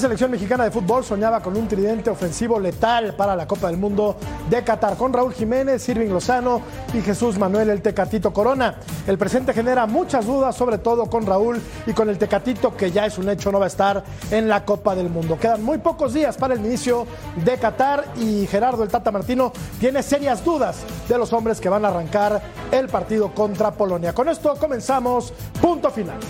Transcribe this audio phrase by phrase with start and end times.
[0.00, 4.16] Selección mexicana de fútbol soñaba con un tridente ofensivo letal para la Copa del Mundo
[4.48, 6.62] de Qatar, con Raúl Jiménez, Irving Lozano
[6.94, 8.76] y Jesús Manuel el Tecatito Corona.
[9.06, 13.04] El presente genera muchas dudas, sobre todo con Raúl y con el Tecatito, que ya
[13.04, 15.38] es un hecho, no va a estar en la Copa del Mundo.
[15.38, 17.06] Quedan muy pocos días para el inicio
[17.44, 20.78] de Qatar y Gerardo el Tata Martino tiene serias dudas
[21.10, 22.40] de los hombres que van a arrancar
[22.72, 24.14] el partido contra Polonia.
[24.14, 26.20] Con esto comenzamos, punto final.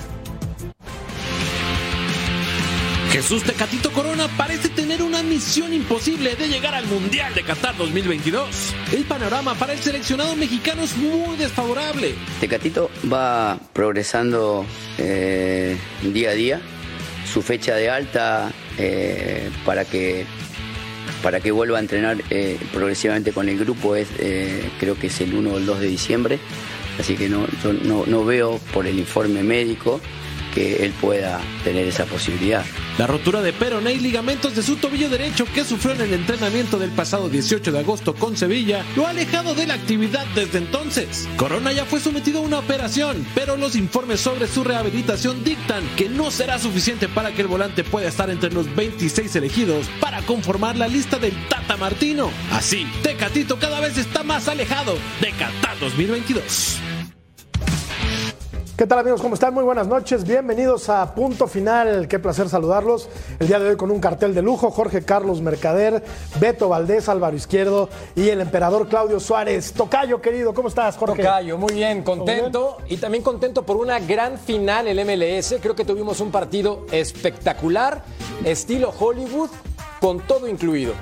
[3.10, 8.73] Jesús Tecatito Corona parece tener una misión imposible de llegar al Mundial de Qatar 2022.
[8.92, 12.15] El panorama para el seleccionado mexicano es muy desfavorable.
[12.38, 14.65] Tecatito va progresando
[14.96, 16.60] eh, día a día.
[17.26, 20.24] Su fecha de alta eh, para que
[21.20, 24.07] para que vuelva a entrenar eh, progresivamente con el grupo es
[24.79, 26.38] creo que es el 1 o el 2 de diciembre.
[27.01, 27.48] Así que no,
[27.82, 30.01] no, no veo por el informe médico
[30.54, 32.65] que él pueda tener esa posibilidad.
[32.98, 36.79] La rotura de peroné y ligamentos de su tobillo derecho que sufrió en el entrenamiento
[36.79, 41.29] del pasado 18 de agosto con Sevilla lo ha alejado de la actividad desde entonces.
[41.37, 46.09] Corona ya fue sometido a una operación, pero los informes sobre su rehabilitación dictan que
[46.09, 50.76] no será suficiente para que el volante pueda estar entre los 26 elegidos para conformar
[50.76, 52.30] la lista del Tata Martino.
[52.51, 56.90] Así, Tecatito cada vez está más alejado de Qatar 2022.
[58.80, 59.20] ¿Qué tal amigos?
[59.20, 59.52] ¿Cómo están?
[59.52, 60.24] Muy buenas noches.
[60.24, 62.09] Bienvenidos a Punto Final.
[62.09, 63.10] Qué placer saludarlos.
[63.38, 64.70] El día de hoy con un cartel de lujo.
[64.70, 66.03] Jorge Carlos Mercader,
[66.41, 69.75] Beto Valdés, Álvaro Izquierdo y el emperador Claudio Suárez.
[69.75, 71.22] Tocayo, querido, ¿cómo estás, Jorge?
[71.22, 72.78] Tocayo, muy bien, contento.
[72.88, 75.56] Y también contento por una gran final el MLS.
[75.60, 78.03] Creo que tuvimos un partido espectacular,
[78.44, 79.50] estilo Hollywood,
[80.00, 80.94] con todo incluido.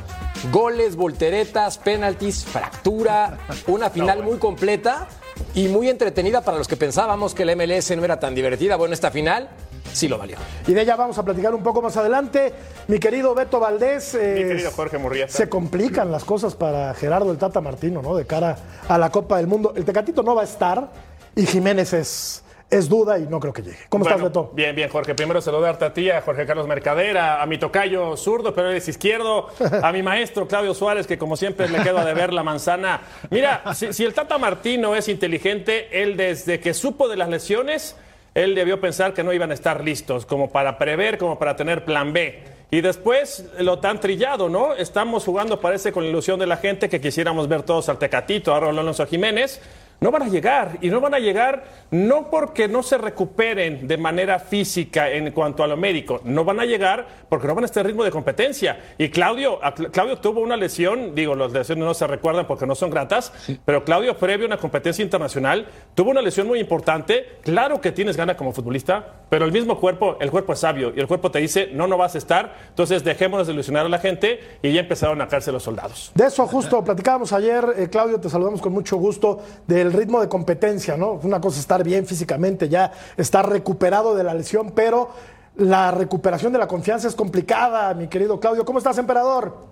[0.50, 3.38] Goles, volteretas, penaltis, fractura,
[3.69, 5.06] una final muy completa
[5.54, 8.76] y muy entretenida para los que pensábamos que la MLS no era tan divertida.
[8.76, 9.49] Bueno, esta final
[9.93, 10.37] sí lo valió.
[10.66, 12.53] Y de ella vamos a platicar un poco más adelante.
[12.87, 14.15] Mi querido Beto Valdés.
[14.15, 15.32] Mi querido Jorge Murrieta.
[15.32, 18.15] Se complican las cosas para Gerardo el Tata Martino, ¿no?
[18.15, 18.56] De cara
[18.88, 19.72] a la Copa del Mundo.
[19.76, 20.91] El Tecatito no va a estar
[21.34, 23.79] y Jiménez es es duda y no creo que llegue.
[23.89, 24.51] ¿Cómo estás, Beto?
[24.55, 25.15] Bien, bien, Jorge.
[25.15, 29.49] Primero saludarte a ti, a Jorge Carlos Mercadera, a mi tocayo zurdo, pero eres izquierdo,
[29.83, 33.01] a mi maestro Claudio Suárez, que como siempre le quedo de ver la manzana.
[33.31, 37.97] Mira, si, el Tata Martino es inteligente, él desde que supo de las lesiones,
[38.34, 41.87] él debió pensar que no iban a estar listos, como para prever, como para tener
[41.87, 42.43] plan B.
[42.71, 44.75] Y después lo tan trillado, ¿no?
[44.75, 48.55] Estamos jugando, parece, con la ilusión de la gente que quisiéramos ver todos al Tecatito,
[48.55, 49.59] a Alonso Jiménez
[50.01, 50.79] no van a llegar.
[50.81, 55.63] Y no van a llegar no porque no se recuperen de manera física en cuanto
[55.63, 58.79] a lo médico, no van a llegar porque no van a estar ritmo de competencia.
[58.99, 59.59] Y Claudio,
[59.93, 63.33] Claudio tuvo una lesión, digo, las lesiones no se recuerdan porque no son gratas,
[63.65, 67.39] pero Claudio, previo a una competencia internacional, tuvo una lesión muy importante.
[67.43, 71.00] Claro que tienes ganas como futbolista, pero el mismo cuerpo, el cuerpo es sabio y
[71.00, 72.55] el cuerpo te dice, no, no vas a estar.
[72.69, 76.11] Entonces dejémonos de ilusionar a la gente y ya empezaron a caerse los soldados.
[76.15, 80.28] De eso justo platicábamos ayer, eh, Claudio, te saludamos con mucho gusto, del ritmo de
[80.28, 81.21] competencia, ¿no?
[81.22, 85.11] Una cosa es estar bien físicamente, ya estar recuperado de la lesión, pero
[85.56, 88.65] la recuperación de la confianza es complicada, mi querido Claudio.
[88.65, 89.68] ¿Cómo estás, emperador?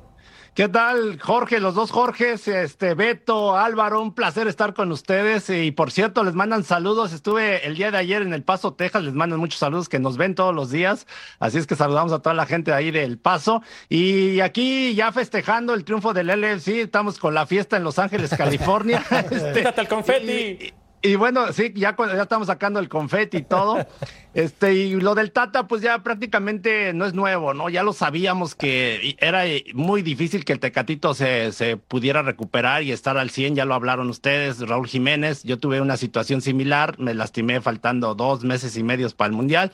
[0.57, 1.61] ¿Qué tal, Jorge?
[1.61, 5.51] Los dos Jorges, este, Beto, Álvaro, un placer estar con ustedes.
[5.51, 7.13] Y por cierto, les mandan saludos.
[7.13, 9.05] Estuve el día de ayer en El Paso, Texas.
[9.05, 11.07] Les mandan muchos saludos que nos ven todos los días.
[11.41, 13.61] Así es que saludamos a toda la gente de ahí del Paso.
[13.91, 18.31] Y aquí ya festejando el triunfo del LFC, estamos con la fiesta en Los Ángeles,
[18.35, 19.05] California.
[19.31, 20.33] este, el confeti.
[20.33, 20.75] Y
[21.15, 23.87] bueno, sí, ya, ya estamos sacando el confeti y todo.
[24.37, 27.71] Este, y lo del Tata, pues ya prácticamente no es nuevo, ¿no?
[27.71, 32.93] Ya lo sabíamos que era muy difícil que el Tecatito se, se pudiera recuperar y
[32.93, 35.43] estar al 100, ya lo hablaron ustedes, Raúl Jiménez.
[35.43, 39.73] Yo tuve una situación similar, me lastimé faltando dos meses y medios para el Mundial.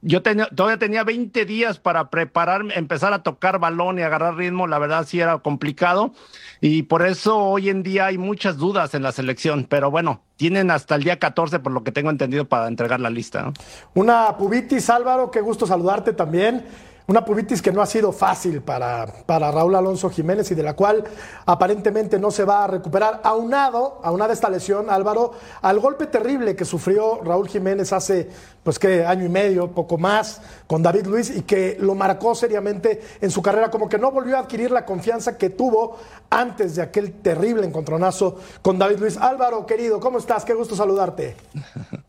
[0.00, 4.66] Yo tenía, todavía tenía 20 días para prepararme, empezar a tocar balón y agarrar ritmo,
[4.66, 6.12] la verdad sí era complicado.
[6.60, 10.72] Y por eso hoy en día hay muchas dudas en la selección, pero bueno, tienen
[10.72, 13.52] hasta el día 14, por lo que tengo entendido, para entregar la lista.
[13.94, 16.64] Una pubitis, Álvaro, qué gusto saludarte también.
[17.08, 20.74] Una pubitis que no ha sido fácil para, para Raúl Alonso Jiménez y de la
[20.74, 21.02] cual
[21.46, 23.20] aparentemente no se va a recuperar.
[23.24, 25.32] Aunado, aunada esta lesión, Álvaro,
[25.62, 28.28] al golpe terrible que sufrió Raúl Jiménez hace,
[28.62, 33.02] pues qué, año y medio, poco más, con David Luis y que lo marcó seriamente
[33.20, 35.98] en su carrera, como que no volvió a adquirir la confianza que tuvo
[36.30, 39.16] antes de aquel terrible encontronazo con David Luis.
[39.16, 40.44] Álvaro, querido, ¿cómo estás?
[40.44, 41.34] Qué gusto saludarte.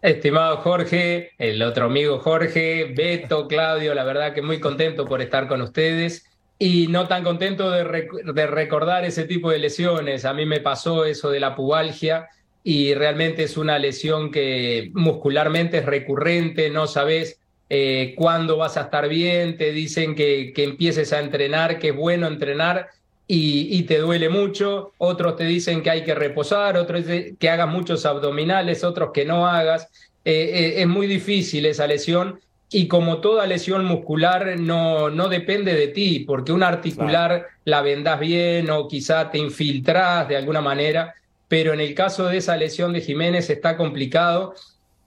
[0.01, 5.47] Estimado Jorge, el otro amigo Jorge, Beto, Claudio, la verdad que muy contento por estar
[5.47, 6.25] con ustedes
[6.59, 10.25] y no tan contento de, recordar ese tipo de lesiones.
[10.25, 12.27] A mí me pasó eso de la pubalgia
[12.63, 18.81] y realmente es una lesión que muscularmente es recurrente, no sabes eh, cuándo vas a
[18.81, 22.89] estar bien, te dicen que, que empieces a entrenar, que es bueno entrenar
[23.27, 27.05] y, te duele mucho, otros te dicen que hay que reposar, otros
[27.39, 29.87] que hagas muchos abdominales, otros que no hagas.
[30.25, 32.39] Eh, eh, es muy difícil esa lesión
[32.73, 38.19] y como toda lesión muscular no, no depende de ti, porque un articular la vendas
[38.19, 41.13] bien o quizá te infiltras de alguna manera,
[41.47, 44.55] pero en el caso de esa lesión de Jiménez está complicado.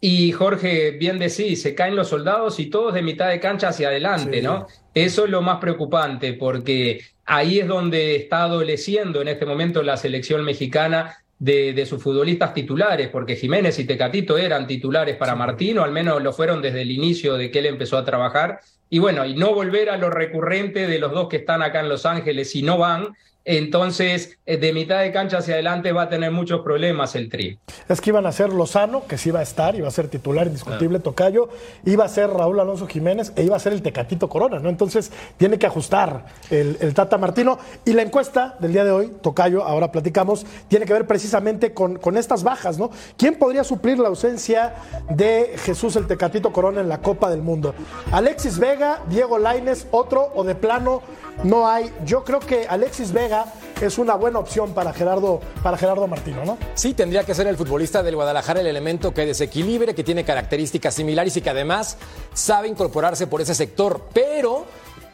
[0.00, 3.88] Y Jorge, bien decís, se caen los soldados y todos de mitad de cancha hacia
[3.88, 4.69] adelante, ¿no?
[4.94, 9.96] Eso es lo más preocupante, porque ahí es donde está adoleciendo en este momento la
[9.96, 15.92] selección mexicana de, sus futbolistas titulares, porque Jiménez y Tecatito eran titulares para Martino, al
[15.92, 18.60] menos lo fueron desde el inicio de que él empezó a trabajar.
[18.88, 21.88] Y bueno, y no volver a lo recurrente de los dos que están acá en
[21.88, 23.14] Los Ángeles y no van,
[23.48, 27.56] entonces, eh, de mitad de cancha hacia adelante va a tener muchos problemas el Tri.
[27.88, 30.48] Es que iban a ser Lozano, que sí iba a estar, iba a ser titular
[30.48, 31.48] indiscutible, Tocayo,
[31.84, 34.69] iba a ser Raúl Alonso Jiménez e iba a ser el Tecatito Corona, ¿no?
[34.69, 37.56] Entonces, tiene que ajustar el, Tata Martino.
[37.84, 41.98] Y la encuesta del día de hoy, Tocayo, ahora platicamos, tiene que ver precisamente con,
[42.00, 42.90] con estas bajas, ¿no?
[43.16, 44.75] ¿Quién podría suplir la ausencia
[45.08, 47.76] de Jesús el Tecatito Corona en la Copa del Mundo?
[48.10, 51.02] ¿Alexis Vega, Diego Laines, otro o de plano
[51.44, 51.93] no hay?
[52.04, 53.35] Yo creo que Alexis Vega
[53.80, 56.58] es una buena opción para Gerardo, para Gerardo Martino, ¿no?
[56.74, 60.94] Sí, tendría que ser el futbolista del Guadalajara el elemento que desequilibre, que tiene características
[60.94, 61.98] similares y que además
[62.32, 64.08] sabe incorporarse por ese sector.
[64.12, 64.64] Pero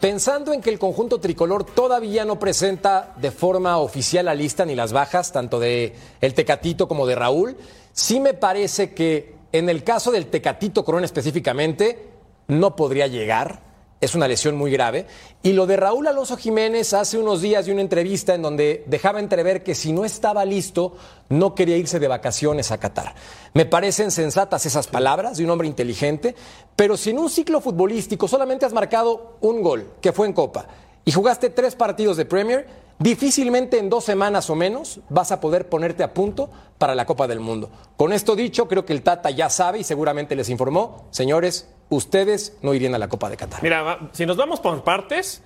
[0.00, 4.74] pensando en que el conjunto tricolor todavía no presenta de forma oficial la lista ni
[4.74, 7.56] las bajas, tanto de el Tecatito como de Raúl,
[7.92, 12.08] sí me parece que en el caso del Tecatito Corona específicamente,
[12.48, 13.71] no podría llegar
[14.02, 15.06] es una lesión muy grave.
[15.44, 19.20] Y lo de Raúl Alonso Jiménez hace unos días de una entrevista en donde dejaba
[19.20, 20.96] entrever que si no estaba listo,
[21.28, 23.14] no quería irse de vacaciones a Qatar.
[23.54, 26.34] Me parecen sensatas esas palabras de un hombre inteligente,
[26.75, 30.66] pero si en un ciclo futbolístico solamente has marcado un gol, que fue en Copa,
[31.05, 32.66] y jugaste tres partidos de Premier,
[32.98, 37.28] difícilmente en dos semanas o menos vas a poder ponerte a punto para la Copa
[37.28, 37.70] del Mundo.
[37.96, 42.56] Con esto dicho, creo que el Tata ya sabe y seguramente les informó, señores, ustedes
[42.62, 43.62] no irían a la Copa de Qatar.
[43.62, 45.43] Mira, si nos vamos por partes,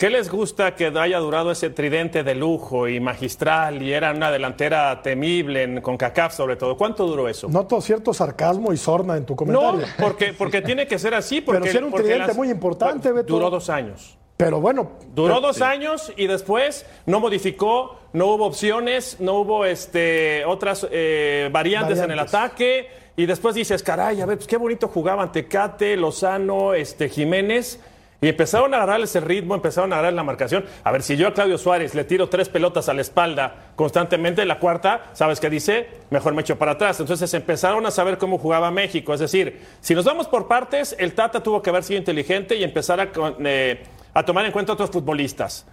[0.00, 4.30] ¿Qué les gusta que haya durado ese tridente de lujo y magistral y era una
[4.30, 6.74] delantera temible en, con CACAF sobre todo?
[6.74, 7.50] ¿Cuánto duró eso?
[7.50, 9.86] Noto cierto sarcasmo y sorna en tu comentario.
[9.86, 11.40] No, porque, porque tiene que ser así.
[11.50, 13.34] Porque, Pero si era un tridente muy importante, Beto.
[13.34, 14.16] Duró dos años.
[14.44, 14.92] Pero bueno.
[15.14, 21.50] Duró dos años y después no modificó, no hubo opciones, no hubo este, otras eh,
[21.52, 22.88] variantes, en el ataque.
[23.16, 27.80] Y después dices, caray, a ver, pues qué bonito jugaban Tecate, Lozano, este, Jiménez.
[28.22, 30.64] Y empezaron a agarrar ese ritmo, empezaron a agarrar la marcación.
[30.84, 34.44] A ver, si yo a Claudio Suárez le tiro tres pelotas a la espalda constantemente,
[34.44, 35.88] la cuarta, ¿sabes qué dice?
[36.10, 37.00] Mejor me echo para atrás.
[37.00, 39.14] Entonces empezaron a saber cómo jugaba México.
[39.14, 42.64] Es decir, si nos vamos por partes, el Tata tuvo que haber sido inteligente y
[42.64, 43.82] empezar a, eh,
[44.12, 45.66] a tomar en cuenta a otros futbolistas.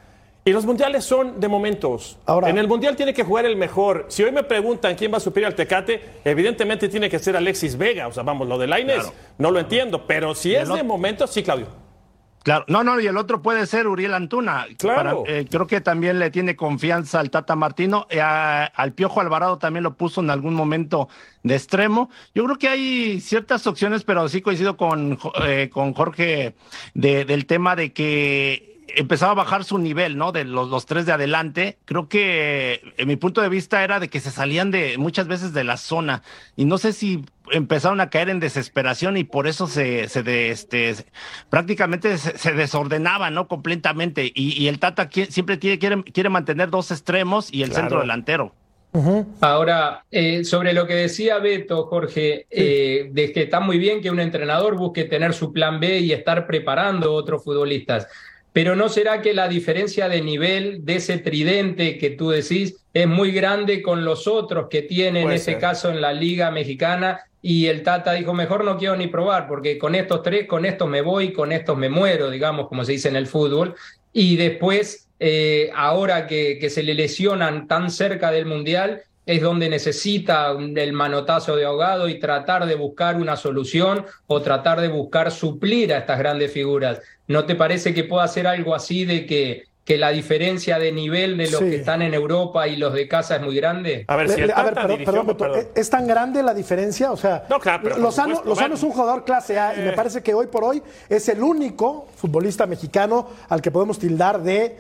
[0.46, 2.18] Y los mundiales son de momentos.
[2.26, 4.06] Ahora, en el mundial tiene que jugar el mejor.
[4.08, 7.78] Si hoy me preguntan quién va a suplir al Tecate, evidentemente tiene que ser Alexis
[7.78, 8.08] Vega.
[8.08, 10.08] O sea, vamos, lo de Laines no lo entiendo.
[10.08, 11.87] Pero si es de momentos, sí, Claudio.
[12.48, 14.68] Claro, no, no, y el otro puede ser Uriel Antuna.
[14.78, 15.26] Claro.
[15.28, 18.08] Eh, creo que también le tiene confianza al Tata Martino.
[18.10, 21.10] Eh, al Piojo Alvarado también lo puso en algún momento
[21.44, 22.10] de extremo.
[22.34, 26.56] Yo creo que hay ciertas opciones, pero sí coincido con, eh, con Jorge
[26.94, 30.32] del tema de que empezaba a bajar su nivel, ¿no?
[30.32, 31.80] De los, los tres de adelante.
[31.84, 35.52] Creo que en mi punto de vista era de que se salían de muchas veces
[35.52, 36.24] de la zona
[36.56, 40.50] y no sé si empezaron a caer en desesperación y por eso se, se de,
[40.52, 40.96] este,
[41.50, 43.48] prácticamente se, desordenaba, ¿no?
[43.48, 44.32] Completamente.
[44.34, 48.54] Y, el Tata siempre tiene, quiere, quiere mantener dos extremos y el centro delantero.
[49.42, 54.10] Ahora, eh, sobre lo que decía Beto, Jorge, eh, de que está muy bien que
[54.10, 58.08] un entrenador busque tener su plan B y estar preparando otros futbolistas
[58.58, 63.06] pero ¿no será que la diferencia de nivel de ese tridente que tú decís es
[63.06, 67.20] muy grande con los otros que tiene en ese caso en la Liga Mexicana?
[67.50, 70.90] Y el Tata dijo, mejor no quiero ni probar, porque con estos tres, con estos
[70.90, 73.74] me voy, con estos me muero, digamos, como se dice en el fútbol.
[74.12, 79.70] Y después, eh, ahora que, que se le lesionan tan cerca del Mundial, es donde
[79.70, 85.32] necesita el manotazo de ahogado y tratar de buscar una solución o tratar de buscar
[85.32, 87.00] suplir a estas grandes figuras.
[87.28, 91.38] ¿No te parece que pueda ser algo así de que que la diferencia de nivel
[91.38, 91.70] de los Sí.
[91.70, 94.04] que están en Europa y los de casa es muy grande?
[94.10, 95.60] A ver, Le- si el le- a ver, perdón, perdón.
[95.60, 97.10] ¿es- ¿es tan grande la diferencia?
[97.14, 98.76] O sea, No, claro, pero Lozano, supuesto, Lozano bueno.
[98.76, 99.94] es un jugador clase A y me Eh.
[99.96, 104.76] parece que hoy por hoy es el único futbolista mexicano al que podemos tildar de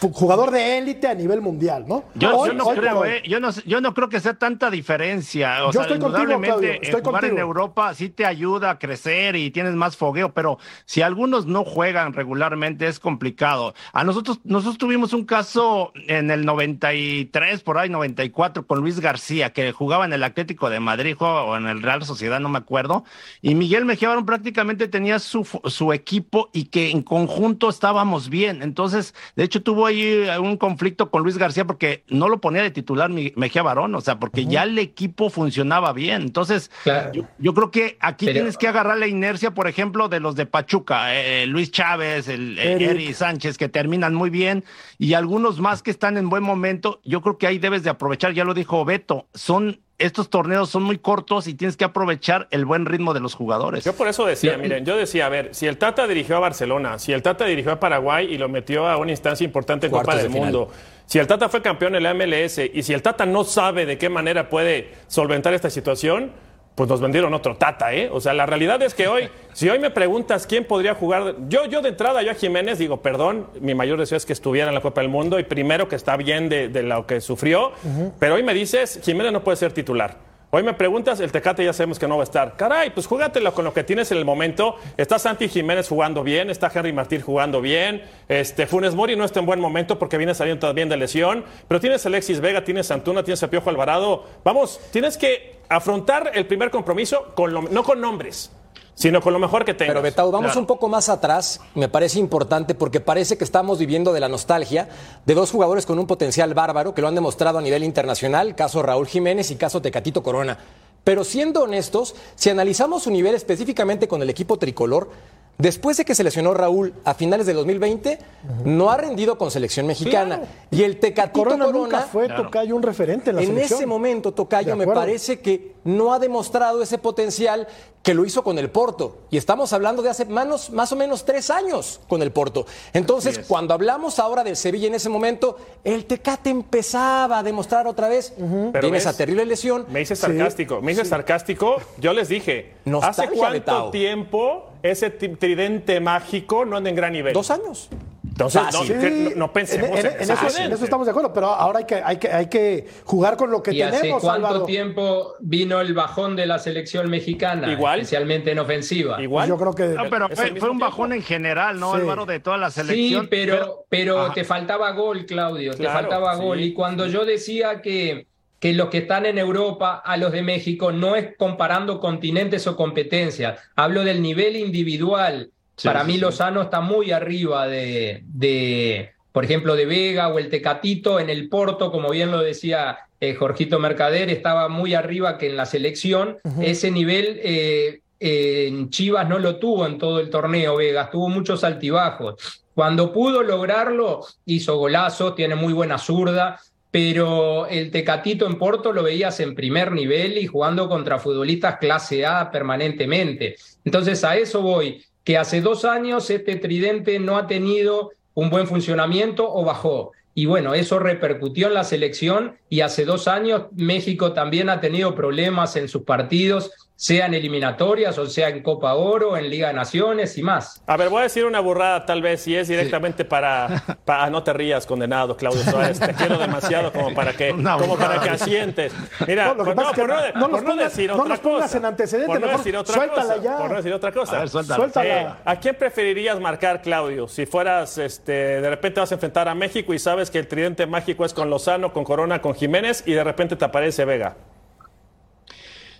[0.00, 2.04] jugador de élite a nivel mundial, ¿no?
[2.14, 5.64] Yo, Hoy- yo no creo, eh, yo no, yo no creo que sea tanta diferencia.
[5.64, 7.32] O Yo sea, estoy contigo, Claudio, estoy jugar contigo.
[7.32, 11.64] en Europa sí te ayuda a crecer y tienes más fogueo, pero si algunos no
[11.64, 13.74] juegan regularmente es complicado.
[13.92, 19.52] A nosotros, nosotros tuvimos un caso en el 93, por ahí 94, con Luis García,
[19.52, 23.04] que jugaba en el Atlético de Madrid o en el Real Sociedad, no me acuerdo,
[23.40, 28.62] y Miguel Mejía Barón prácticamente tenía su, su equipo y que en conjunto estábamos bien.
[28.62, 32.70] Entonces, de hecho, tuvo ahí un conflicto con Luis García porque no lo ponía de
[32.70, 36.22] titular Mejía Barón, o sea, porque ya el equipo funcionaba bien.
[36.22, 37.12] Entonces, Claro.
[37.12, 40.36] yo, yo creo que aquí Pero- tienes que agarrar la inercia, por ejemplo, de los
[40.36, 42.90] de Pachuca, eh, Luis Chávez, el eh, Eric.
[42.90, 44.64] Eri Sánchez, que terminan muy bien,
[44.98, 47.00] y algunos más que están en buen momento.
[47.04, 50.82] Yo creo que ahí debes de aprovechar, ya lo dijo Beto, son estos torneos son
[50.82, 53.84] muy cortos y tienes que aprovechar el buen ritmo de los jugadores.
[53.84, 56.98] Yo por eso decía, miren, yo decía, a ver, si el Tata dirigió a Barcelona,
[56.98, 60.16] si el Tata dirigió a Paraguay y lo metió a una instancia importante en Copa
[60.16, 60.40] del de.
[60.40, 60.70] Mundo,
[61.06, 63.98] si el Tata fue campeón en la MLS y si el Tata no sabe de
[63.98, 66.32] qué manera puede solventar esta situación,
[66.74, 68.08] pues nos vendieron otro Tata, ¿eh?
[68.10, 71.66] O sea, la realidad es que hoy, si hoy me preguntas quién podría jugar, yo,
[71.66, 74.74] yo de entrada, yo a Jiménez digo, perdón, mi mayor deseo es que estuviera en
[74.74, 77.72] la Copa del Mundo y primero que está bien de, de lo que sufrió,
[78.18, 80.32] pero hoy me dices, Jiménez no puede ser titular.
[80.54, 82.58] Hoy me preguntas, el Tecate ya sabemos que no va a estar.
[82.58, 84.76] Caray, pues júgatelo con lo que tienes en el momento.
[84.98, 88.02] Está Santi Jiménez jugando bien, está Henry Martín jugando bien.
[88.28, 91.46] Este, Funes Mori no está en buen momento porque viene saliendo también de lesión.
[91.68, 94.26] Pero tienes Alexis Vega, tienes Antuna, tienes a Piojo Alvarado.
[94.44, 98.50] Vamos, tienes que afrontar el primer compromiso con lo- no con nombres,
[98.94, 99.92] sino con lo mejor que tengas.
[99.92, 100.60] Pero Betao, vamos Claro.
[100.60, 104.88] un poco más atrás, me parece importante porque parece que estamos viviendo de la nostalgia
[105.24, 108.82] de dos jugadores con un potencial bárbaro que lo han demostrado a nivel internacional, caso
[108.82, 110.58] Raúl Jiménez y caso Tecatito Corona.
[111.04, 115.10] Pero siendo honestos, si analizamos su nivel específicamente con el equipo tricolor,
[115.58, 118.18] después de que se lesionó Raúl a finales del 2020,
[118.64, 120.42] no ha rendido con selección mexicana.
[120.70, 123.78] Y el Tecatito Corona, Corona, nunca fue Tocayo un referente en la en selección.
[123.78, 127.66] ese momento, Tocayo, De me parece que no ha demostrado ese potencial
[128.02, 129.18] que lo hizo con el Porto.
[129.30, 132.66] Y estamos hablando de hace manos- más o menos tres años con el Porto.
[132.92, 138.08] Entonces, cuando hablamos ahora del Sevilla en ese momento, el Tecate empezaba a demostrar otra
[138.08, 138.32] vez.
[138.36, 139.86] Pero Tiene ves, esa terrible lesión.
[139.88, 141.76] Me hice sarcástico, me hice sarcástico.
[141.98, 147.32] Yo les dije, Nostalgia, ¿hace cuánto tiempo ese tridente mágico no anda en gran nivel?
[147.32, 147.88] Dos años.
[148.32, 149.32] Entonces, no, Fácil.
[149.36, 150.74] no pensemos en, en- en eso, en tridente.
[150.74, 153.62] eso estamos de acuerdo, pero ahora hay que, hay que, hay que jugar con lo
[153.62, 154.64] que ¿Y hace tenemos, cuánto Álvaro.
[154.64, 157.70] tiempo vino el bajón de la selección mexicana?
[157.70, 158.00] Igual.
[158.00, 159.20] Especialmente en ofensiva.
[159.22, 159.48] Igual.
[159.48, 160.78] Yo creo que No, pero fue, un tiempo.
[160.78, 162.00] bajón en general, ¿no, Sí.
[162.00, 162.24] Álvaro?
[162.26, 163.28] De toda la Sí, selección.
[163.30, 164.34] pero, pero Ajá.
[164.34, 166.42] te faltaba gol, Claudio, te faltaba sí.
[166.42, 166.60] gol.
[166.60, 168.26] Y cuando yo decía que,
[168.58, 172.76] que los que están en Europa a los de México no es comparando continentes o
[172.76, 175.50] competencias, hablo del nivel individual.
[175.82, 176.18] Sí, Para sí, mí.
[176.18, 181.48] Lozano está muy arriba de, de, por ejemplo, de Vega o el Tecatito en el
[181.48, 186.38] Porto, como bien lo decía eh, Jorgito Mercader, estaba muy arriba que en la selección.
[186.60, 191.28] Ese nivel eh, eh, en Chivas no lo tuvo en todo el torneo, Vegas, tuvo
[191.28, 192.62] muchos altibajos.
[192.74, 196.60] Cuando pudo lograrlo, hizo golazo, tiene muy buena zurda,
[196.92, 202.24] pero el Tecatito en Porto lo veías en primer nivel y jugando contra futbolistas clase
[202.24, 203.56] A permanentemente.
[203.84, 208.66] Entonces a eso voy, que hace dos años este tridente no ha tenido un buen
[208.66, 210.12] funcionamiento o bajó.
[210.34, 215.14] Y bueno, eso repercutió en la selección y hace dos años México también ha tenido
[215.14, 216.70] problemas en sus partidos,
[217.02, 220.80] sea en eliminatorias o sea en Copa Oro, en Liga de Naciones y más.
[220.86, 224.44] A ver, voy a decir una burrada tal vez, y es directamente para, para- No
[224.44, 225.98] te rías, condenado, Claudio Suárez.
[225.98, 228.92] Te quiero demasiado como para que, Una como para que asientes.
[229.26, 231.76] Mira, No, por, que por no, no por no pongas- decir no otra nos cosa.
[231.78, 233.42] en antecedente, por no mejor decir otra suéltala cosa.
[233.42, 233.56] ya.
[233.58, 234.36] Por no decir otra cosa.
[234.36, 234.76] A ver, suéltala.
[234.76, 235.20] Suéltala.
[235.22, 237.26] Eh, ¿A quién preferirías marcar, Claudio?
[237.26, 240.86] Si fueras, este, de repente vas a enfrentar a México y sabes que el tridente
[240.86, 244.36] mágico es con Lozano, con Corona, con Jiménez y de repente te aparece Vega.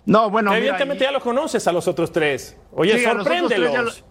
[0.05, 2.57] No, bueno, Evidentemente y- ya los conoces a los otros tres.
[2.71, 4.05] Oye, Sí, a los otros tres ya sorpréndelos.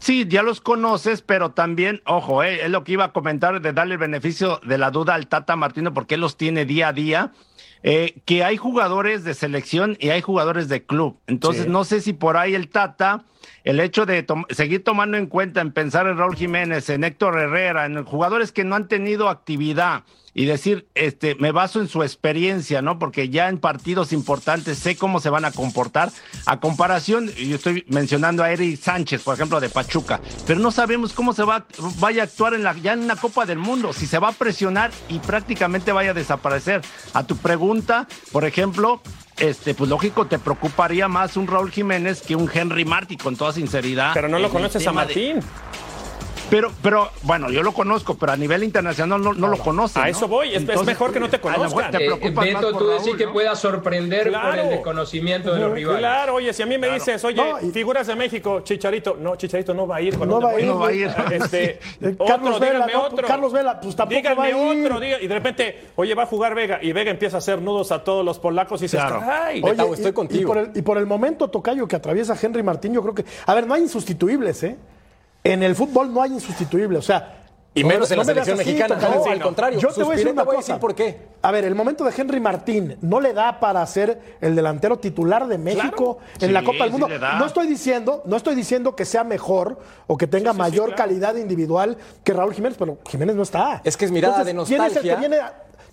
[0.00, 3.72] Sí, ya los conoces, pero también, ojo, eh, es lo que iba a comentar de
[3.72, 6.92] darle el beneficio de la duda al Tata Martino, porque él los tiene día a
[6.92, 7.32] día,
[7.82, 11.18] eh, que hay jugadores de selección y hay jugadores de club.
[11.26, 11.68] Entonces, Sí.
[11.70, 13.24] no sé si por ahí el Tata,
[13.64, 17.36] el hecho de tom- seguir tomando en cuenta, en pensar en Raúl Jiménez, en Héctor
[17.38, 20.04] Herrera, en jugadores que no han tenido actividad
[20.38, 23.00] y decir, este, me baso en su experiencia, ¿no?
[23.00, 26.12] Porque ya en partidos importantes sé cómo se van a comportar.
[26.46, 31.12] A comparación, yo estoy mencionando a Eric Sánchez, por ejemplo, de Pachuca, pero no sabemos
[31.12, 31.66] cómo se va,
[31.98, 34.32] vaya a actuar en la, ya en una Copa del Mundo, si se va a
[34.32, 36.82] presionar y prácticamente vaya a desaparecer.
[37.14, 39.02] A tu pregunta, por ejemplo,
[39.38, 43.52] este, pues lógico, te preocuparía más un Raúl Jiménez que un Henry Martí, con toda
[43.52, 44.12] sinceridad.
[44.14, 45.40] Pero no lo conoces a Martín.
[46.50, 50.00] Pero, pero, bueno, yo lo conozco, pero a nivel internacional no, no lo conoce.
[50.00, 51.90] A eso voy, es, mejor que no te conozcan.
[51.90, 55.98] Te eh, Beto, tú decís que pueda sorprender por el desconocimiento de los rivales.
[56.00, 59.86] Claro, oye, si a mí me dices, oye, figuras de México, Chicharito, no, Chicharito no
[59.86, 60.18] va a ir.
[60.18, 60.66] No va a ir.
[60.66, 61.10] No va a ir.
[61.30, 63.26] Este, Carlos otro, Vela, díganme no, otro.
[63.26, 64.86] Carlos Vela, pues tampoco díganme va a ir.
[64.86, 67.60] otro, diga- y de repente, oye, va a jugar Vega, y Vega empieza a hacer
[67.60, 69.22] nudos a todos los polacos y dices, Claro.
[69.22, 70.48] ay, Oye, y- estoy y, contigo.
[70.48, 73.24] por el, y por el momento, Tocayo, que atraviesa Henry Martín, yo creo que.
[73.46, 74.76] A ver, no hay insustituibles, ¿eh?
[75.44, 76.98] En el fútbol no hay insustituibles.
[77.00, 77.34] O sea.
[77.74, 78.98] Y no- menos en no la me selección así, mexicana.
[79.14, 79.78] No, al contrario.
[79.78, 80.56] Yo te voy a decir una a cosa.
[80.58, 81.28] decir por qué.
[81.42, 85.46] A ver, el momento de Henry Martín no le da para ser el delantero titular
[85.46, 87.08] de México en Sí, la Copa del Mundo.
[87.38, 89.78] no estoy diciendo, no estoy diciendo que sea mejor
[90.08, 93.80] o que tenga mayor calidad individual que Raúl Jiménez, pero Jiménez no está.
[93.84, 94.78] Es que es mirada de ¿quién es el que
[95.10, 95.16] nostalgia.
[95.16, 95.38] viene,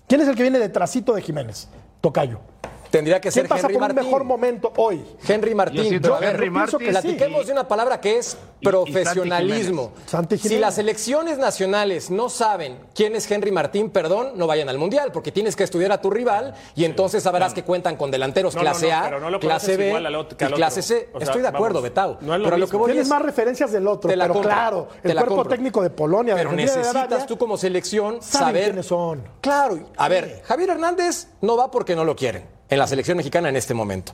[0.08, 1.68] quién es el que viene detrásito de Jiménez?
[2.00, 2.40] Tocayo.
[2.90, 3.98] Tendría que ¿Quién ser pasa Henry por Martín.
[3.98, 5.04] un mejor momento hoy?
[5.26, 5.76] Henry Martín.
[5.82, 6.90] Yo siento ver, Henry pienso Martín- que sí.
[6.92, 9.92] Platiquemos de una palabra que es Y- y profesionalismo.
[10.06, 10.10] Santi Jiménez.
[10.10, 14.78] Santi Si las selecciones nacionales no saben quién es Henry Martín, perdón, no vayan al
[14.78, 18.54] Mundial, porque tienes que estudiar a tu rival y entonces sabrás que cuentan con delanteros
[18.54, 20.82] No, clase no, no, A, lo clase B igual al otro- que y clase.
[20.82, 21.08] C.
[21.12, 22.18] O sea, Estoy de acuerdo, vamos, Betao.
[22.20, 24.24] no es lo pero lo que voy Tienes es, más referencias del otro, Te la
[24.24, 25.50] pero compro, claro, te el la cuerpo compro.
[25.54, 29.22] técnico de Polonia, pero necesitas tú como selección saber quiénes son.
[29.40, 33.48] Claro, a ver, Javier Hernández no va porque no lo quieren en la selección mexicana
[33.48, 34.12] en este momento.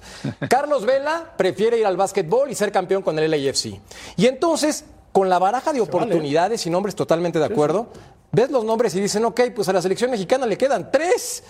[0.49, 3.81] Carlos Vela prefiere ir al básquetbol y ser campeón con el LAFC.
[4.17, 7.89] Y entonces, con la baraja de oportunidades y nombres totalmente de acuerdo,
[8.31, 11.45] ves los nombres y dicen, ok, pues a la selección mexicana le quedan tres.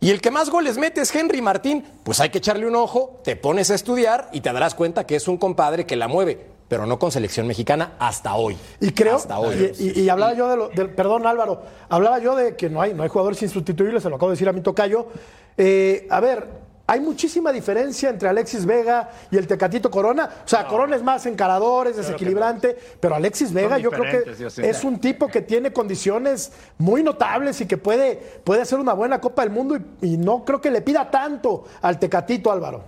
[0.00, 3.20] Y el que más goles mete es Henry Martín, pues hay que echarle un ojo,
[3.24, 6.38] te pones a estudiar y te darás cuenta que es un compadre que la mueve,
[6.68, 8.56] pero no con selección mexicana hasta hoy.
[8.80, 9.72] Y creo, Hasta hoy.
[9.76, 12.80] y, y- y hablaba yo de lo, del- perdón Álvaro, hablaba yo de que no
[12.80, 15.08] hay, no hay jugadores insustituibles, se lo acabo de decir a mi tocayo.
[15.58, 16.46] Eh, a ver,
[16.86, 20.30] hay muchísima diferencia entre Alexis Vega y el Tecatito Corona.
[20.44, 24.46] O sea, Corona es más encarador, es desequilibrante, pero Alexis Vega yo creo que yo
[24.46, 29.20] es un tipo que tiene condiciones muy notables y que puede, puede hacer una buena
[29.20, 32.84] Copa del Mundo y, y no creo que le pida tanto al Tecatito Álvaro.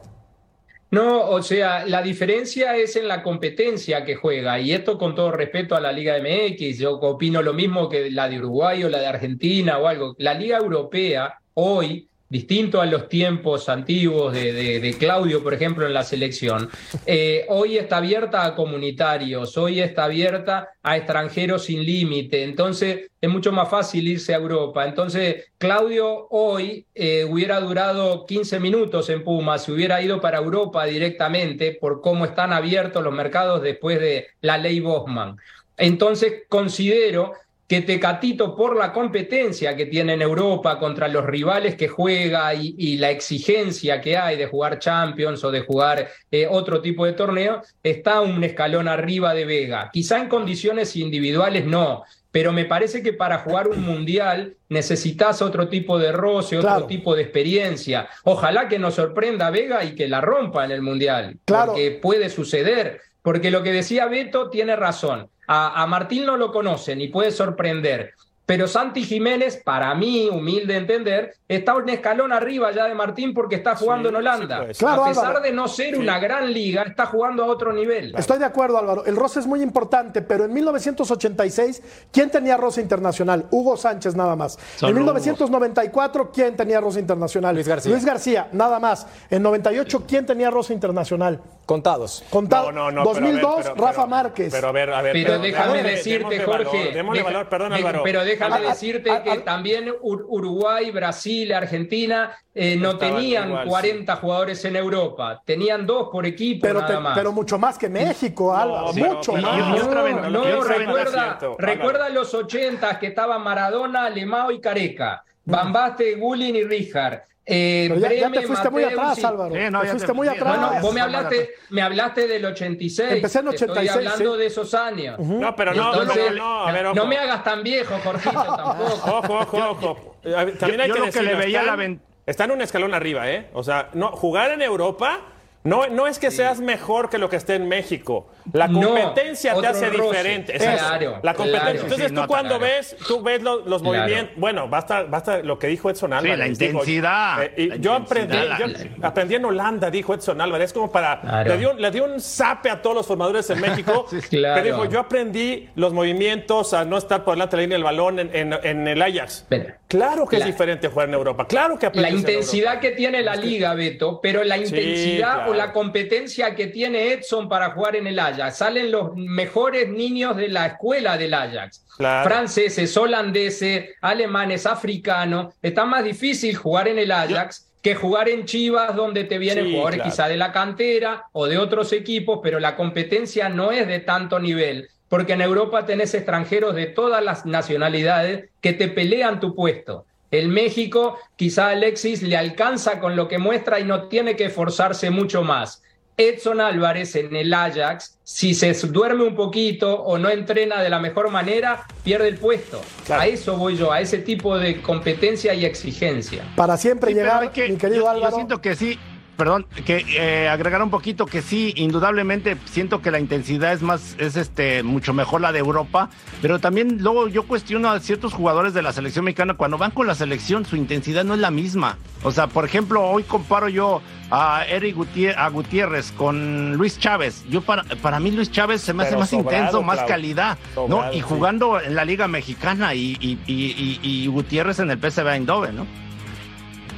[0.93, 5.31] No, o sea, la diferencia es en la competencia que juega, y esto con todo
[5.31, 8.99] respeto a la Liga MX, yo opino lo mismo que la de Uruguay o la
[8.99, 10.17] de Argentina o algo.
[10.19, 15.93] La Liga Europea hoy, distinto a los tiempos antiguos de, de- Claudio, por ejemplo, en
[15.93, 16.71] la selección,
[17.05, 23.29] eh, hoy está abierta a comunitarios, hoy está abierta a extranjeros sin límite, entonces es
[23.29, 24.87] mucho más fácil irse a Europa.
[24.87, 30.85] Entonces, Claudio hoy eh, hubiera durado 15 minutos en Pumas, si hubiera ido para Europa
[30.85, 35.37] directamente por cómo están abiertos los mercados después de la ley Bosman.
[35.77, 37.33] Entonces, considero
[37.71, 42.75] que Tecatito, por la competencia que tiene en Europa contra los rivales que juega y,
[42.77, 47.13] y la exigencia que hay de jugar Champions o de jugar eh, otro tipo de
[47.13, 49.89] torneo, está un escalón arriba de Vega.
[49.93, 52.03] Quizá en condiciones individuales no,
[52.33, 56.87] pero me parece que para jugar un mundial necesitas otro tipo de roce, otro Claro.
[56.87, 58.09] tipo de experiencia.
[58.25, 61.71] Ojalá que nos sorprenda Vega y que la rompa en el mundial, Claro.
[61.75, 63.01] porque puede suceder.
[63.23, 65.29] Porque lo que decía Beto tiene razón.
[65.53, 68.15] A, Martín no lo conocen y puede sorprender.
[68.51, 73.55] Pero Santi Jiménez, para mí, humilde entender, está un escalón arriba ya de Martín porque
[73.55, 74.65] está jugando en Holanda.
[74.65, 74.77] pues.
[74.79, 75.41] Claro, a pesar Álvaro.
[75.45, 78.13] de no ser una gran liga, está jugando a otro nivel.
[78.19, 79.05] Estoy de acuerdo, Álvaro.
[79.07, 83.47] El roce es muy importante, pero en 1986, ¿quién tenía roce internacional?
[83.53, 84.59] Hugo Sánchez, nada más.
[84.83, 87.55] En 1994, ¿quién tenía roce internacional?
[87.55, 87.93] Luis García.
[87.93, 89.07] Luis García, nada más.
[89.31, 91.41] En 98, ¿quién tenía roce internacional?
[91.67, 92.25] Contados.
[92.31, 92.73] Contado.
[92.73, 94.49] No, no, no, pero a ver, 2002, pero- Rafa pero- Márquez.
[94.53, 95.13] Pero a ver, a ver.
[95.13, 96.79] Pero pero- déjame decirte, démosle Jorge.
[96.79, 98.01] valor, démosle valor, perdón, Álvaro.
[98.03, 103.69] Pero déjame A- decirte a- que también Ur- Uruguay, Brasil, Argentina eh, no tenían igual,
[103.69, 105.41] 40 jugadores en Europa.
[105.45, 107.15] Tenían dos por equipo pero, nada te- más.
[107.19, 108.91] pero mucho más que México, Álvaro.
[108.95, 109.59] pero- mucho pero- más.
[109.59, 115.25] y- y otra vez- No, recuerda, recuerda los 80 que estaban Maradona, Lemao y Careca.
[115.45, 117.21] Bambaste, Gulin y Rijard.
[117.47, 119.55] Eh, ya, ya te fuiste muy atrás, Álvaro.
[119.55, 120.59] Sí, no, te fuiste te- muy atrás.
[120.59, 123.13] Bueno, vos me hablaste, me hablaste del 86.
[123.13, 124.39] Empecé en Te 86, Estoy hablando sí.
[124.41, 125.19] de esos años.
[125.19, 126.95] No, pero no, Entonces, no, no, a ver, ojo.
[126.95, 129.11] no me hagas tan viejo, Jorgito, tampoco.
[129.17, 130.17] Ojo, ojo, ojo.
[130.59, 132.95] También yo- hay yo que lo que le veía están, la ven- están un escalón
[132.95, 133.49] arriba, ¿eh?
[133.55, 135.21] O sea, no, jugar en Europa
[135.65, 138.29] no, no es que seas mejor que lo que esté en México.
[138.53, 140.03] La No, competencia te hace roce.
[140.19, 140.53] diferente.
[140.55, 141.61] Claro, la competencia.
[141.73, 141.81] claro.
[141.83, 142.75] Entonces Sí, tú no, cuando claro.
[142.77, 143.99] ves, tú ves los, los Claro.
[143.99, 144.37] movimientos.
[144.37, 146.39] Bueno, basta, basta lo que dijo Edson Álvarez.
[146.39, 148.67] la dijo, intensidad, eh, y la yo intensidad, aprendí, la- yo
[148.99, 151.51] la- aprendí en Holanda, dijo Edson Álvarez, como para Claro.
[151.51, 154.07] le dio, le dio un zape a todos los formadores en México.
[154.31, 154.63] claro.
[154.63, 157.85] Que dijo, yo aprendí los movimientos a no estar por delante de la línea del
[157.85, 159.47] balón en, en- en el Ajax.
[159.49, 161.47] Pero- Claro que La- es diferente jugar en Europa.
[161.49, 165.51] Claro que La intensidad que tiene la liga, Beto, pero la intensidad claro.
[165.51, 168.30] o la competencia que tiene Edson para jugar en el Ajax.
[168.53, 171.85] Salen los mejores niños de la escuela del Ajax.
[171.97, 172.29] Claro.
[172.29, 175.55] Franceses, holandeses, alemanes, africanos.
[175.63, 179.71] Está más difícil jugar en el Ajax que jugar en Chivas, donde te vienen Sí,
[179.73, 180.11] jugadores claro.
[180.11, 184.39] quizá de la cantera o de otros equipos, pero la competencia no es de tanto
[184.39, 184.89] nivel.
[185.09, 190.05] Porque en Europa tenés extranjeros de todas las nacionalidades que te pelean tu puesto.
[190.31, 195.11] El México, quizá Alexis le alcanza con lo que muestra y no tiene que esforzarse
[195.11, 195.83] mucho más.
[196.21, 200.99] Edson Álvarez en el Ajax, si se duerme un poquito o no entrena de la
[200.99, 202.81] mejor manera, pierde el puesto.
[203.07, 203.23] Claro.
[203.23, 206.45] A eso voy yo, a ese tipo de competencia y exigencia.
[206.57, 208.37] Para siempre Sí, llegar, que- mi querido yo, yo Álvaro.
[208.37, 208.99] siento que sí,
[209.41, 214.15] perdón, que eh, agregar un poquito que sí, indudablemente siento que la intensidad es más,
[214.19, 216.11] es este, mucho mejor la de Europa,
[216.43, 220.07] pero también luego yo cuestiono a ciertos jugadores de la selección mexicana cuando van con
[220.07, 221.97] la selección, su intensidad no es la misma.
[222.23, 227.43] O sea, por ejemplo, hoy comparo yo a Eric Gutiérrez, a Gutiérrez con Luis Chávez.
[227.49, 230.15] Yo para, para mí Luis Chávez se me hace más sobrado, intenso, más Claudio.
[230.15, 231.11] calidad, ¿no?
[231.13, 231.21] Y sí.
[231.23, 235.77] jugando en la Liga Mexicana y, y, y- y- y Gutiérrez en el PSV Eindhoven,
[235.77, 235.87] ¿no?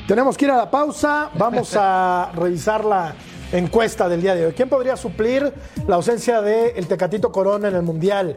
[0.07, 1.31] Tenemos que ir a la pausa.
[1.35, 3.15] Vamos a revisar la
[3.53, 4.53] encuesta del día de hoy.
[4.53, 5.53] ¿Quién podría suplir
[5.87, 8.37] la ausencia de el Tecatito Corona en el Mundial?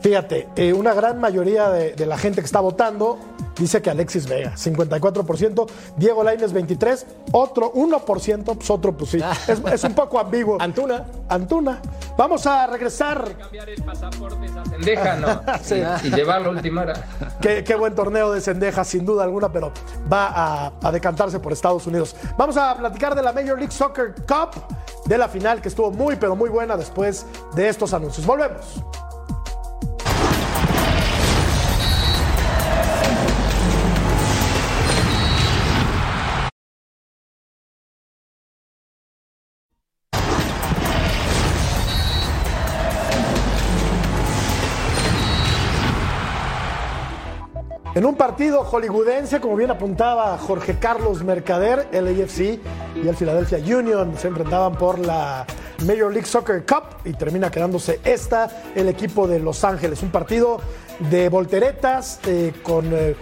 [0.00, 3.18] Fíjate, eh, una gran mayoría de, de la gente que está votando
[3.56, 9.20] dice que Alexis Vega, 54%, Diego Lainez 23%, otro 1%, pues otro pues sí.
[9.48, 10.56] Es, es un poco ambiguo.
[10.60, 11.04] Antuna.
[11.28, 11.80] Antuna.
[12.16, 13.36] Vamos a regresar.
[13.38, 15.42] Cambiar el pasaporte esa cendeja, ¿no?
[15.62, 15.82] Sí.
[16.04, 16.94] Y llevarlo a última hora.
[17.40, 19.72] Qué, qué buen torneo de Cendejas, sin duda alguna, pero
[20.12, 22.16] va a, a decantarse por Estados Unidos.
[22.36, 24.62] Vamos a platicar de la Major League Soccer Cup,
[25.06, 28.26] de la final que estuvo muy, pero muy buena después de estos anuncios.
[28.26, 28.82] Volvemos.
[48.02, 52.58] En un partido hollywoodense, como bien apuntaba Jorge Carlos Mercader, el AFC
[52.96, 55.46] y el Philadelphia Union se enfrentaban por la
[55.86, 60.02] Major League Soccer Cup y termina quedándose esta, el equipo de Los Ángeles.
[60.02, 60.60] Un partido
[61.10, 63.14] de volteretas eh, con eh,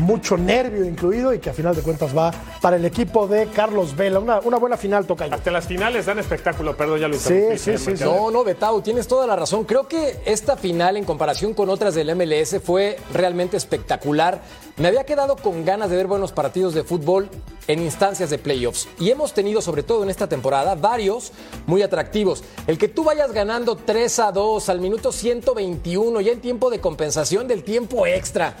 [0.00, 3.96] mucho nervio incluido y que a final de cuentas va para el equipo de Carlos
[3.96, 4.18] Vela.
[4.18, 5.34] Una, una buena final, Tocayo.
[5.34, 8.06] Hasta las finales dan espectáculo, perdón, ya lo Sí, sí, sí, Mercader.
[8.06, 9.64] No, no, Betau, tienes toda la razón.
[9.64, 14.40] Creo que esta final, en comparación con otras del MLS, fue realmente espectacular.
[14.76, 17.28] Me había quedado con ganas de ver buenos partidos de fútbol
[17.66, 18.88] en instancias de playoffs.
[18.98, 21.32] Y hemos tenido, sobre todo en esta temporada, varios
[21.66, 22.44] muy atractivos.
[22.66, 26.80] El que tú vayas ganando 3 a 2 al minuto 121, ya en tiempo de
[26.80, 28.56] compensación del tiempo extra.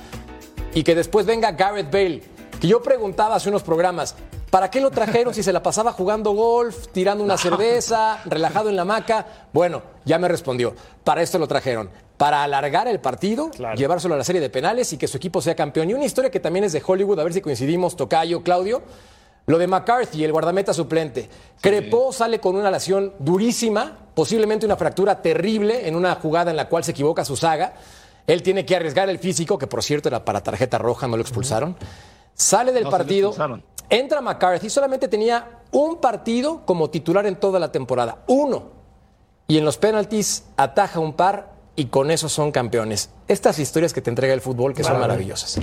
[0.74, 2.22] Y que después venga Gareth Bale,
[2.60, 4.14] que yo preguntaba hace unos programas,
[4.50, 8.76] ¿para qué lo trajeron si se la pasaba jugando golf, tirando una cerveza, relajado en
[8.76, 9.26] la hamaca?
[9.52, 13.76] Bueno, ya me respondió, para esto lo trajeron, para alargar el partido, Claro.
[13.76, 15.88] llevárselo a la serie de penales y que su equipo sea campeón.
[15.90, 18.82] Y una historia que también es de Hollywood, a ver si coincidimos, Tocayo, Claudio.
[19.48, 21.30] Lo de McCarthy, el guardameta suplente.
[21.60, 26.68] Crepó sale con una lesión durísima, posiblemente una fractura terrible en una jugada en la
[26.68, 27.74] cual se equivoca su saga.
[28.26, 31.22] Él tiene que arriesgar el físico, que por cierto era para tarjeta roja, no lo
[31.22, 31.76] expulsaron.
[32.34, 33.34] Sale del No, partido,
[33.88, 38.24] entra McCarthy, solamente tenía un partido como titular en toda la temporada.
[38.26, 38.74] Uno.
[39.48, 43.10] Y en los penaltis ataja un par y con eso son campeones.
[43.28, 45.60] Estas historias que te entrega el fútbol que son maravillosas.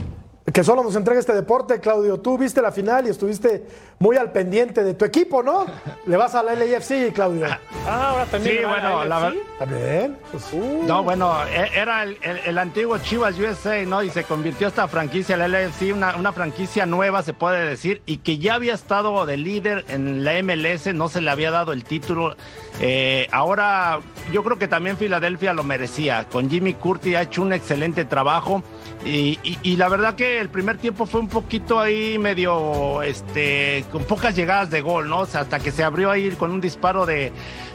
[0.51, 2.19] Que solo nos entrega este deporte, Claudio.
[2.19, 3.65] Tú viste la final y estuviste
[3.99, 5.65] muy al pendiente de tu equipo, ¿no?
[6.05, 7.45] Le vas a la LAFC, Claudio.
[7.87, 8.57] Ah, ahora también.
[8.57, 10.17] Sí, bueno, a la ver- También.
[10.31, 14.03] Pues, uh, No, bueno, e- era el, el- el antiguo Chivas USA, ¿no?
[14.03, 18.17] Y se convirtió esta franquicia, la LFC, una, una franquicia nueva, se puede decir, y
[18.17, 21.85] que ya había estado de líder en la MLS, no se le había dado el
[21.85, 22.35] título.
[22.81, 24.01] Eh, ahora,
[24.33, 26.25] yo creo que también Filadelfia lo merecía.
[26.29, 28.61] Con Jimmy Curti ha hecho un excelente trabajo.
[29.05, 33.85] Y, y- y la verdad que el primer tiempo fue un poquito ahí medio, este,
[33.91, 35.19] con pocas llegadas de gol, ¿no?
[35.19, 37.31] O sea, hasta que se abrió ahí con un disparo de,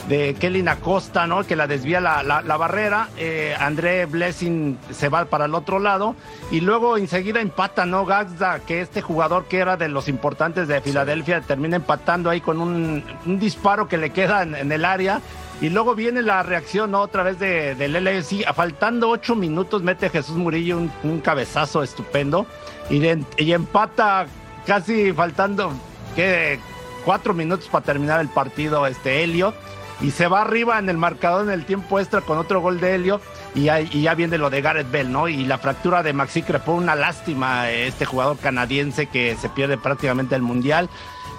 [0.09, 1.45] de Kelly Acosta, ¿no?
[1.45, 3.09] Que la desvía la, la- la barrera.
[3.17, 6.15] Eh, André Blessing se va para el otro lado.
[6.51, 8.05] Y luego enseguida empata, ¿no?
[8.07, 12.61] Gagda, que este jugador que era de los importantes de Filadelfia, termina empatando ahí con
[12.61, 15.21] un, un disparo que le queda en, en el área.
[15.61, 17.01] Y luego viene la reacción ¿no?
[17.01, 18.45] otra vez de, del LFC.
[18.55, 22.47] Faltando ocho minutos mete Jesús Murillo un, un cabezazo estupendo
[22.91, 23.03] y,
[23.37, 24.27] y empata
[24.67, 25.73] casi faltando
[26.15, 26.61] ¿qué?
[27.05, 29.53] cuatro minutos para terminar el partido este Helio.
[30.01, 32.95] Y se va arriba en el marcador en el tiempo extra con otro gol de
[32.95, 33.21] Helio.
[33.57, 35.27] Y, ahí- y ya viene lo de Gareth Bell, ¿no?
[35.27, 40.37] Y la fractura de Maxi Crepo, una lástima este jugador canadiense que se pierde prácticamente
[40.37, 40.89] el Mundial.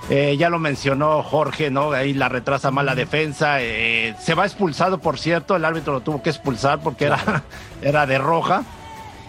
[0.09, 1.91] Eh, ya lo mencionó Jorge, ¿no?
[1.91, 3.61] Ahí la retrasa mala defensa.
[3.61, 5.55] eh, se va expulsado, por cierto.
[5.55, 7.43] El árbitro lo tuvo que expulsar porque era,
[7.81, 8.63] era de roja.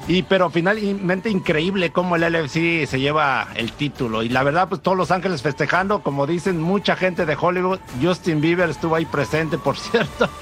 [0.09, 4.23] Y pero finalmente increíble cómo el LFC se lleva el título.
[4.23, 7.79] Y la verdad, pues todos Los Ángeles festejando, como dicen mucha gente de Hollywood.
[8.03, 10.29] Justin Bieber estuvo ahí presente, por cierto.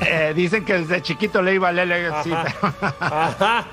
[0.00, 2.32] Eh, dicen que desde chiquito le iba al LFC.
[3.00, 3.66] Ajá.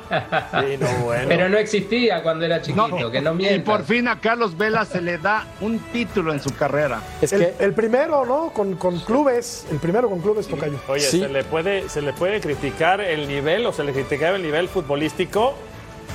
[0.61, 1.25] Sí, no, bueno.
[1.27, 3.63] Pero no existía cuando era chiquito, que no y mientas.
[3.77, 7.01] por fin a Carlos Vela se le da un título en su carrera.
[7.21, 8.49] Es El, que el primero, ¿no?
[8.49, 10.79] Con, con clubes, el primero con clubes, Tocayo.
[10.87, 11.19] Oye, Sí.
[11.19, 14.67] se, le puede, se le puede criticar el nivel o se le criticaba el nivel
[14.67, 15.24] futbolístico,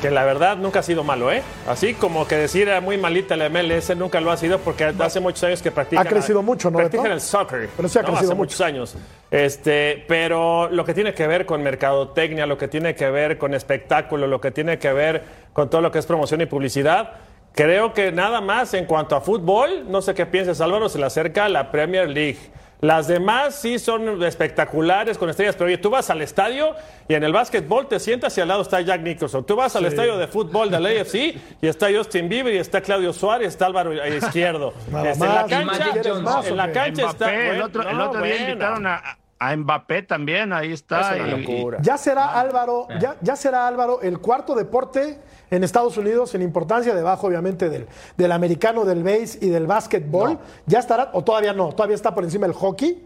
[0.01, 1.43] que la verdad nunca ha sido malo, ¿eh?
[1.69, 5.21] Así como que decir era muy malita la MLS, nunca lo ha sido porque hace
[5.21, 6.07] muchos años que practican.
[6.07, 6.79] Ha crecido mucho, ¿no?
[6.79, 7.69] Practican el soccer.
[7.77, 8.09] Pero sí ha ¿no?
[8.09, 8.49] crecido hace mucho.
[8.49, 8.97] muchos años.
[9.31, 13.53] Este, pero lo que tiene que ver con mercadotecnia, lo que tiene que ver con
[13.55, 17.13] espectáculo, lo que tiene que ver con todo lo que es promoción y publicidad.
[17.53, 21.07] Creo que nada más en cuanto a fútbol, no sé qué pienses Álvaro, se le
[21.07, 22.39] acerca la Premier League.
[22.81, 26.75] Las demás sí son espectaculares con estrellas, pero oye, tú vas al estadio
[27.09, 29.45] y en el básquetbol te sientas y al lado está Jack Nicholson.
[29.45, 31.15] Tú vas al estadio de fútbol del AFC
[31.61, 34.73] y está Justin Bieber y está Claudio Suárez, está Álvaro Izquierdo.
[34.91, 37.35] Nada Este, en la cancha, más, en la cancha está.
[37.35, 38.49] El el otro día bueno.
[38.49, 41.15] invitaron a, a Mbappé también, ahí está.
[41.17, 41.79] Es una y- locura.
[41.81, 45.19] Ya será Álvaro, ya, ya será Álvaro el cuarto deporte
[45.51, 47.87] en Estados Unidos en importancia, debajo obviamente del,
[48.19, 50.39] del americano, del base y del básquetbol.
[50.67, 51.71] ¿Ya estará o todavía no?
[51.71, 53.03] ¿Todavía está por encima del hockey?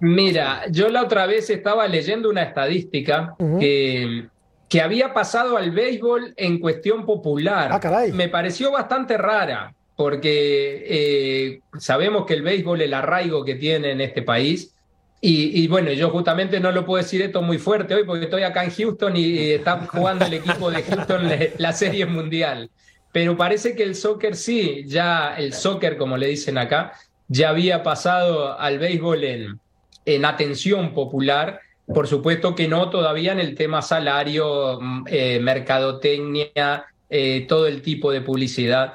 [0.00, 4.26] Mira, yo la otra vez estaba leyendo una estadística que,
[4.70, 7.70] que había pasado al béisbol en cuestión popular.
[7.72, 8.10] Ah, caray.
[8.12, 14.00] Me pareció bastante rara, porque eh, sabemos que el béisbol, el arraigo que tiene en
[14.00, 14.74] este país,
[15.20, 18.62] y, bueno, yo justamente no lo puedo decir esto muy fuerte hoy porque estoy acá
[18.62, 21.28] en Houston y, está jugando el equipo de Houston
[21.58, 22.70] la, serie mundial.
[23.10, 26.92] Pero parece que el soccer sí, ya el soccer, como le dicen acá,
[27.26, 29.60] ya había pasado al béisbol en,
[30.04, 31.60] en atención popular.
[31.86, 37.82] Por supuesto que no todavía en el tema salario, mm, eh, mercadotecnia, eh, todo el
[37.82, 38.92] tipo de publicidad.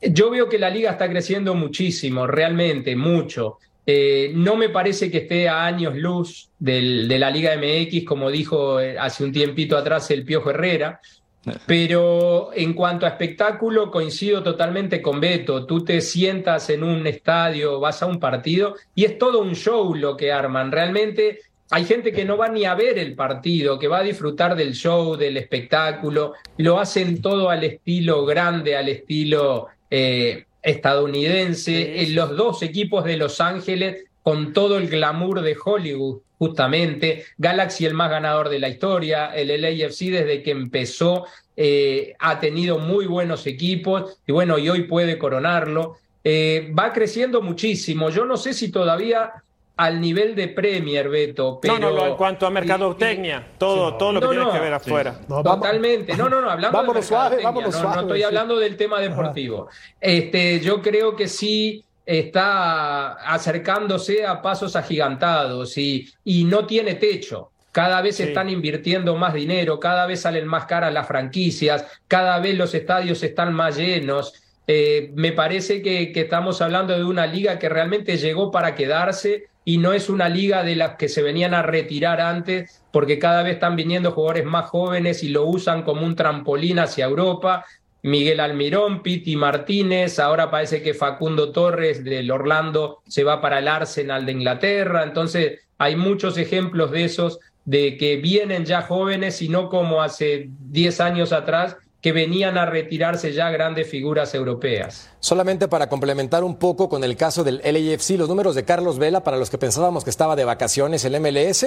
[0.00, 3.58] Yo veo que la liga está creciendo muchísimo, realmente, mucho.
[3.86, 8.30] Eh, no me parece que esté a años luz del- de la Liga MX, como
[8.30, 11.00] dijo eh, hace un tiempito atrás el Piojo Herrera,
[11.66, 15.66] pero en cuanto a espectáculo, coincido totalmente con Beto.
[15.66, 19.94] Tú te sientas en un estadio, vas a un partido y es todo un show
[19.94, 20.72] lo que arman.
[20.72, 24.56] Realmente hay gente que no va ni a ver el partido, que va a disfrutar
[24.56, 26.32] del show, del espectáculo.
[26.56, 32.02] Lo hacen todo al estilo grande, al estilo eh, estadounidense.
[32.02, 37.24] En los dos equipos de Los Ángeles con todo el glamour de Hollywood, justamente.
[37.36, 39.26] Galaxy, el más ganador de la historia.
[39.34, 44.84] El LAFC, desde que empezó, eh, ha tenido muy buenos equipos y bueno, y hoy
[44.84, 45.98] puede coronarlo.
[46.24, 48.08] Eh, va creciendo muchísimo.
[48.08, 49.30] Yo no sé si todavía
[49.76, 51.78] al nivel de Premier, Beto, pero...
[51.78, 54.52] No, no, no, en cuanto a mercadotecnia, todo, todo lo que No, tiene no.
[54.52, 55.20] que ver afuera.
[55.28, 56.16] No, Totalmente.
[56.16, 58.24] No, no, no, hablando Vámonos de suave, mercadotecnia, vámonos no, suave, no estoy sí.
[58.24, 59.68] hablando del tema deportivo.
[60.00, 67.50] Este, yo creo que sí está acercándose a pasos agigantados y, y no tiene techo.
[67.72, 68.22] Cada vez Sí.
[68.24, 73.22] están invirtiendo más dinero, cada vez salen más caras las franquicias, cada vez los estadios
[73.24, 74.34] están más llenos.
[74.68, 79.48] Eh, me parece que, que estamos hablando de una liga que realmente llegó para quedarse
[79.64, 83.42] y no es una liga de las que se venían a retirar antes, porque cada
[83.42, 87.64] vez están viniendo jugadores más jóvenes y lo usan como un trampolín hacia Europa.
[88.02, 93.68] Miguel Almirón, Piti Martínez, ahora parece que Facundo Torres del Orlando se va para el
[93.68, 95.02] Arsenal de Inglaterra.
[95.02, 100.50] Entonces, hay muchos ejemplos de esos, de que vienen ya jóvenes y no como hace
[100.70, 105.08] 10 años atrás, que venían a retirarse ya grandes figuras europeas.
[105.20, 109.24] Solamente para complementar un poco con el caso del LAFC, los números de Carlos Vela,
[109.24, 111.64] para los que pensábamos que estaba de vacaciones el MLS,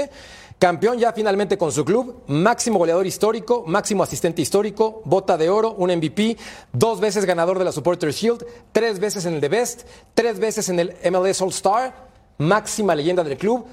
[0.60, 5.74] campeón ya finalmente con su club, máximo goleador histórico, máximo asistente histórico, bota de oro,
[5.74, 6.38] un MVP,
[6.72, 10.70] dos veces ganador de la Supporters Shield, tres veces en el The Best, tres veces
[10.70, 11.96] en el MLS All Star,
[12.38, 13.66] máxima leyenda del club.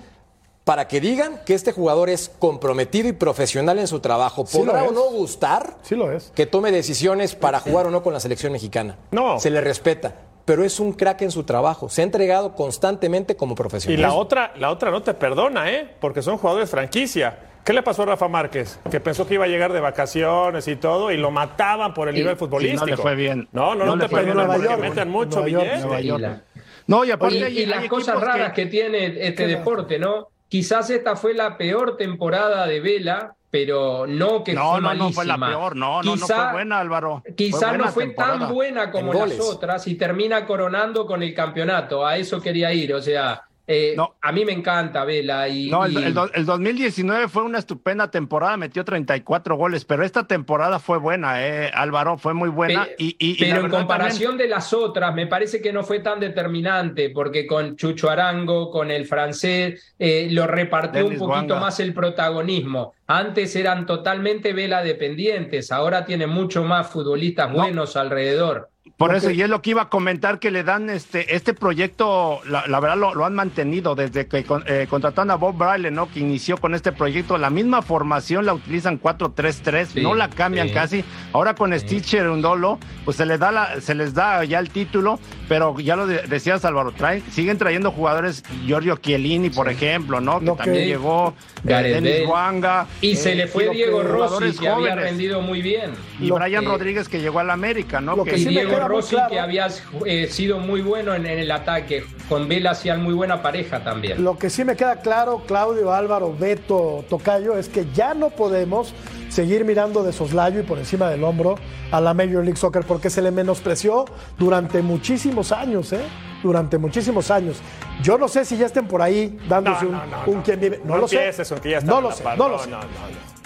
[0.65, 4.47] Para que digan que este jugador es comprometido y profesional en su trabajo.
[4.47, 4.93] Sí ¿Podrá o es.
[4.93, 5.75] no gustar?
[5.83, 6.33] Sí lo es.
[6.35, 8.97] que tome decisiones para jugar o no con la selección mexicana.
[9.11, 9.39] No.
[9.39, 10.15] Se le respeta.
[10.47, 11.89] pero es un crack en su trabajo.
[11.89, 14.03] Se ha entregado constantemente como Y profesional.
[14.03, 15.89] la otra, la otra no te perdona, ¿eh?
[16.01, 17.39] Porque son jugadores franquicia.
[17.65, 18.79] ¿Qué le pasó a Rafa Márquez?
[18.91, 22.15] Que pensó que iba a llegar de vacaciones y todo y lo mataban por el
[22.15, 22.85] Y- nivel sí, futbolístico.
[22.85, 23.49] no le fue bien.
[23.53, 25.65] No, no, No no, le te fue bien perdonan porque York, meten mucho Nueva York,
[25.65, 25.81] billete.
[25.87, 26.21] Nueva Y York.
[26.21, 26.43] la-
[26.87, 30.29] No, y aparte Y, hay- y las hay cosas raras que, tiene este deporte, ¿no?
[30.55, 35.11] Quizás esta fue la peor temporada de Vela, pero no que No, fue no, no
[35.11, 35.59] fue la malísima.
[35.61, 37.25] peor, no, no, no fue buena, Álvaro.
[37.35, 38.39] Quizá buena no fue temporada.
[38.39, 42.07] tan buena como las otras y termina coronando con el campeonato.
[42.07, 42.95] A eso quería ir.
[42.95, 44.15] O sea, eh, No.
[44.21, 45.49] a mí me encanta Vela.
[45.49, 50.05] Y, No, el, y- el el 2019 fue una estupenda temporada, metió 34 goles, pero
[50.05, 52.85] esta temporada fue buena, eh, Álvaro, fue muy buena.
[52.85, 57.11] Pe- y, pero en comparación de las otras, me parece que no fue tan determinante,
[57.11, 61.61] porque con Chucho Arango, con el francés, eh, lo repartió Dennis un poquito Wanga.
[61.61, 62.93] más el protagonismo.
[63.07, 67.57] Antes eran totalmente vela dependientes, ahora tiene mucho más futbolistas No.
[67.57, 68.71] buenos alrededor.
[68.99, 72.41] Por eso, y es lo que iba a comentar, que le dan este, este proyecto,
[72.47, 75.91] la, la verdad lo, lo han mantenido desde que con- eh, contrataron a Bob Bradley,
[75.91, 76.09] ¿no?
[76.11, 77.37] Que inició con este proyecto.
[77.39, 80.75] La misma formación la utilizan 4-3-3, Sí, no la cambian sí.
[80.75, 81.05] casi.
[81.33, 85.19] Ahora con Stitcher Undolo, pues se les da la, se les da ya el título,
[85.49, 90.41] pero ya lo de- decías, Álvaro, traen, siguen trayendo jugadores, Giorgio Chiellini, por ejemplo, ¿no?
[90.41, 91.35] Que también llegó,
[91.67, 92.29] eh, Denis.
[92.29, 92.87] Wanga.
[93.01, 95.05] Y eh, se le fue Diego Rossi, que había jóvenes.
[95.05, 95.93] rendido muy bien.
[96.21, 98.15] Y Lo Brian que- Rodríguez que llegó al América, ¿no?
[98.15, 98.39] Lo Que- que
[98.83, 99.69] Muy Rossi, claro- que había
[100.07, 102.05] eh, sido muy bueno en, en el ataque.
[102.29, 104.23] Con Vela hacían muy buena pareja también.
[104.25, 108.95] Lo que sí me queda claro, Claudio, Álvaro, Beto, Tocayo, es que ya no podemos
[109.29, 111.57] seguir mirando de soslayo y por encima del hombro
[111.91, 114.05] a la Major League Soccer porque se le menospreció
[114.39, 116.01] durante muchísimos años, ¿eh?
[116.43, 117.57] Durante muchísimos años.
[118.03, 120.43] Yo no sé si ya estén por ahí dándose No, un, no, no, un no.
[120.43, 120.81] quien vive.
[120.85, 121.33] No, No lo sé.
[121.49, 122.71] con que ya no lo sé, par- no lo sé.
[122.71, 122.89] no, no, no.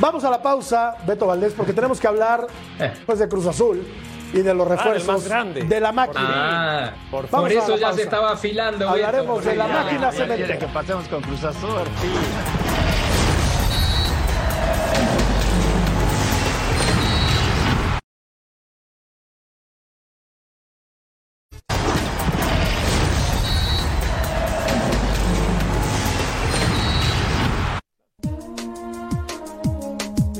[0.00, 2.46] Vamos a la pausa, Beto Valdés, porque tenemos que hablar
[2.78, 2.92] Eh.
[3.06, 3.84] pues, de Cruz Azul
[4.32, 5.62] y de los Ah, refuerzos más grande.
[5.64, 6.20] de la máquina.
[6.88, 8.88] Ah, Por por, eso ya se estaba afilando.
[8.88, 10.58] Hablaremos Beto, de la ya- máquina Ya cementera.
[10.58, 11.82] que pasemos con Cruz Azul.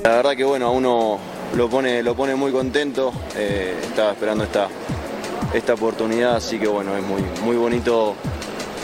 [0.03, 1.19] La verdad que bueno, a uno
[1.59, 4.69] lo pone, lo pone muy contento, eh, estaba esperando esta,
[5.53, 8.15] esta oportunidad, así que bueno, es muy, muy bonito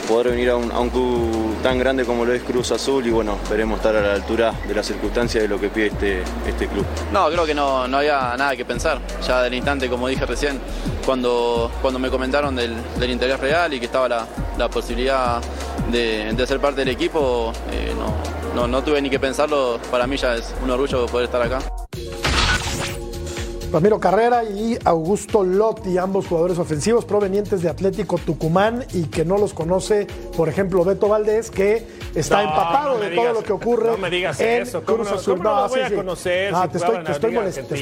[0.09, 3.11] poder venir a un, a un club tan grande como lo es Cruz Azul y
[3.11, 6.67] bueno, esperemos estar a la altura de las circunstancias de lo que pide este, este
[6.67, 6.85] club.
[7.13, 8.99] No, creo que no, no había nada que pensar.
[9.25, 10.59] Ya del instante, como dije recién,
[11.05, 15.41] cuando, cuando me comentaron del, del interés real y que estaba la, la posibilidad
[15.89, 19.79] de, de ser parte del equipo, eh, no, no, no tuve ni que pensarlo.
[19.89, 21.59] Para mí ya es un orgullo poder estar acá.
[23.75, 29.37] Ramiro Carrera y Augusto Lotti, ambos jugadores ofensivos provenientes de Atlético Tucumán y que no
[29.37, 30.07] los conoce,
[30.37, 31.85] por ejemplo, Beto Valdés, que
[32.15, 33.91] está No, empapado no de digas- todo lo que ocurre.
[33.91, 35.37] no me digas en eso, ¿cómo Cruz no- Azul.
[35.39, 36.95] no lo voy a conocer Ah, te estoy,
[37.33, 37.73] molestando, te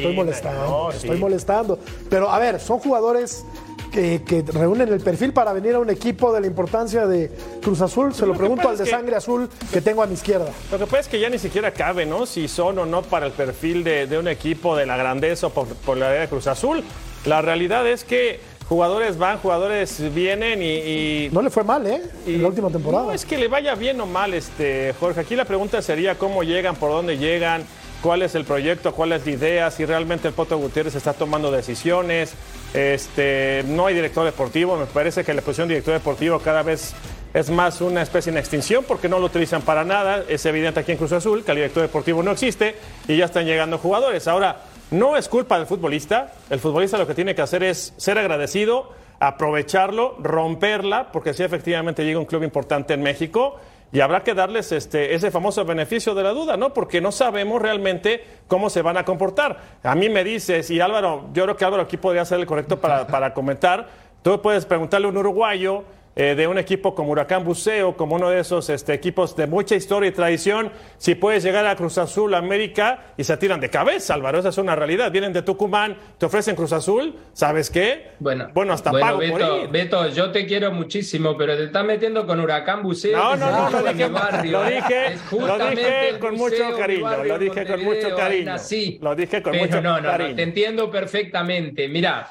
[0.98, 1.80] estoy molestando.
[2.10, 3.46] Pero a ver, son jugadores
[3.94, 7.80] que, que reúnen el perfil para venir a un equipo de la importancia de Cruz
[7.80, 8.14] Azul.
[8.14, 10.48] Se lo pregunto al de sangre azul que tengo a mi izquierda.
[10.72, 12.26] Lo que pasa es que ya ni siquiera cabe, ¿no?
[12.26, 15.50] Si son o no para el perfil de, de un equipo de la grandeza o
[15.52, 16.84] por, por la de Cruz Azul.
[17.26, 22.02] La realidad es que jugadores van, jugadores vienen y, y- No le fue mal, ¿eh?
[22.26, 23.06] y- en la última temporada.
[23.06, 25.22] No es que le vaya bien o mal, este, Jorge.
[25.22, 27.64] Aquí la pregunta sería cómo llegan, por dónde llegan,
[28.04, 31.50] cuál es el proyecto, cuál es la idea, si realmente el Poto Gutiérrez está tomando
[31.52, 32.34] decisiones.
[32.74, 36.94] Este, no hay director deportivo, me parece que la posición de director deportivo cada vez
[37.34, 40.26] es más una especie en extinción porque no lo utilizan para nada.
[40.28, 42.76] Es evidente aquí en Cruz Azul que el director deportivo no existe
[43.08, 44.28] y ya están llegando jugadores.
[44.28, 44.58] Ahora,
[44.92, 46.34] no es culpa del futbolista.
[46.50, 52.04] El futbolista lo que tiene que hacer es ser agradecido, aprovecharlo, romperla, porque sí efectivamente
[52.04, 53.56] llega un club importante en México
[53.94, 56.74] y habrá que darles este, ese famoso beneficio de la duda, ¿no?
[56.74, 59.60] Porque no sabemos realmente cómo se van a comportar.
[59.84, 62.82] A mí me dices, y Álvaro, yo creo que Álvaro aquí podría ser el correcto
[62.82, 63.88] para, para comentar,
[64.24, 65.84] tú puedes preguntarle a un uruguayo
[66.16, 69.76] eh, de un equipo como Huracán Buceo, como uno de esos este, equipos de mucha
[69.76, 74.14] historia y tradición, si puedes llegar a Cruz Azul, América, y se tiran de cabeza,
[74.14, 75.12] Álvaro, esa es una realidad.
[75.12, 78.12] Vienen de Tucumán, te ofrecen Cruz Azul, ¿sabes qué?
[78.20, 79.70] Bueno, bueno hasta bueno, pago Beto, por ir.
[79.70, 83.18] Beto, yo te quiero muchísimo, pero te estás metiendo con Huracán Buceo.
[83.18, 84.10] No, no, no, lo dije,
[84.50, 88.46] lo dije, lo con Buceo, mucho cariño, barrio lo dije con mucho cariño.
[88.46, 89.00] nací.
[89.02, 90.36] Lo dije con Pero mucho no, no, no, cariño.
[90.36, 91.88] te entiendo perfectamente.
[91.88, 92.30] Mira,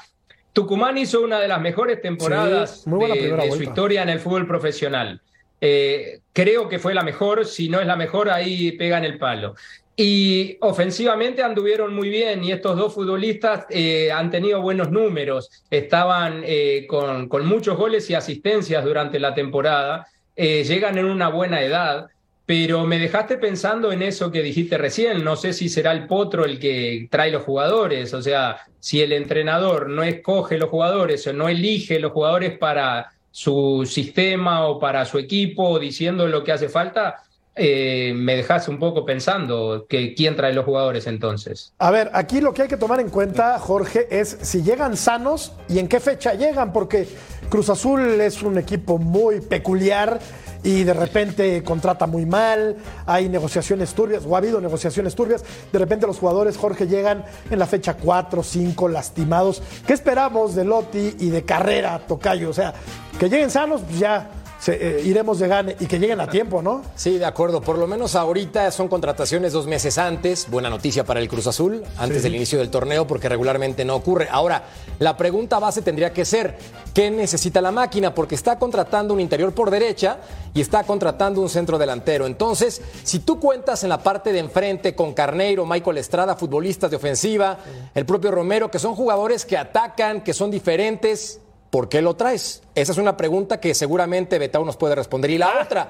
[0.53, 5.21] Tucumán hizo una de las mejores temporadas Sí, de, su historia en el fútbol profesional.
[5.59, 9.55] eh, creo que fue la mejor, si no es la mejor, ahí pegan el palo.
[9.95, 16.41] Y ofensivamente anduvieron muy bien y estos dos futbolistas eh, han tenido buenos números, estaban
[16.45, 21.61] eh, con, con, muchos goles y asistencias durante la temporada, eh, llegan en una buena
[21.61, 22.07] edad,
[22.45, 26.43] pero me dejaste pensando en eso que dijiste recién, no sé si será el potro
[26.43, 31.33] el que trae los jugadores, o sea, si el entrenador no escoge los jugadores o
[31.33, 36.67] no elige los jugadores para su sistema o para su equipo diciendo lo que hace
[36.67, 37.23] falta,
[37.55, 41.71] eh, me dejas un poco pensando que quién trae los jugadores entonces.
[41.77, 45.53] A ver, aquí lo que hay que tomar en cuenta, Jorge, es si llegan sanos
[45.69, 47.07] y en qué fecha llegan, porque
[47.49, 50.19] Cruz Azul es un equipo muy peculiar
[50.63, 55.79] y de repente contrata muy mal, hay negociaciones turbias, o ha habido negociaciones turbias, de
[55.79, 59.61] repente los jugadores, Jorge, llegan en la fecha 4, 5, lastimados.
[59.85, 62.49] ¿Qué esperamos de Lotti y de Carrera, Tocayo?
[62.49, 62.73] O sea,
[63.19, 64.29] que lleguen sanos, pues ya
[64.63, 66.83] se, eh, iremos de gane y que lleguen a tiempo, ¿no?
[66.95, 67.59] Sí, de acuerdo.
[67.59, 70.47] Por lo menos ahorita son contrataciones dos meses antes.
[70.49, 72.23] Buena noticia para el Cruz Azul, antes Sí.
[72.23, 74.29] del inicio del torneo, porque regularmente no ocurre.
[74.31, 74.63] Ahora,
[74.99, 76.57] la pregunta base tendría que ser,
[76.93, 78.13] ¿qué necesita la máquina?
[78.15, 80.19] Porque está contratando un interior por derecha
[80.53, 82.25] y está contratando un centro delantero.
[82.25, 86.95] Entonces, si tú cuentas en la parte de enfrente con Carneiro, Michael Estrada, futbolistas de
[86.95, 87.57] ofensiva,
[87.93, 91.41] el propio Romero, que son jugadores que atacan, que son diferentes,
[91.73, 92.61] ¿Por qué lo traes?
[92.75, 95.31] Esa es una pregunta que seguramente Betao nos puede responder.
[95.31, 95.89] Y la otra,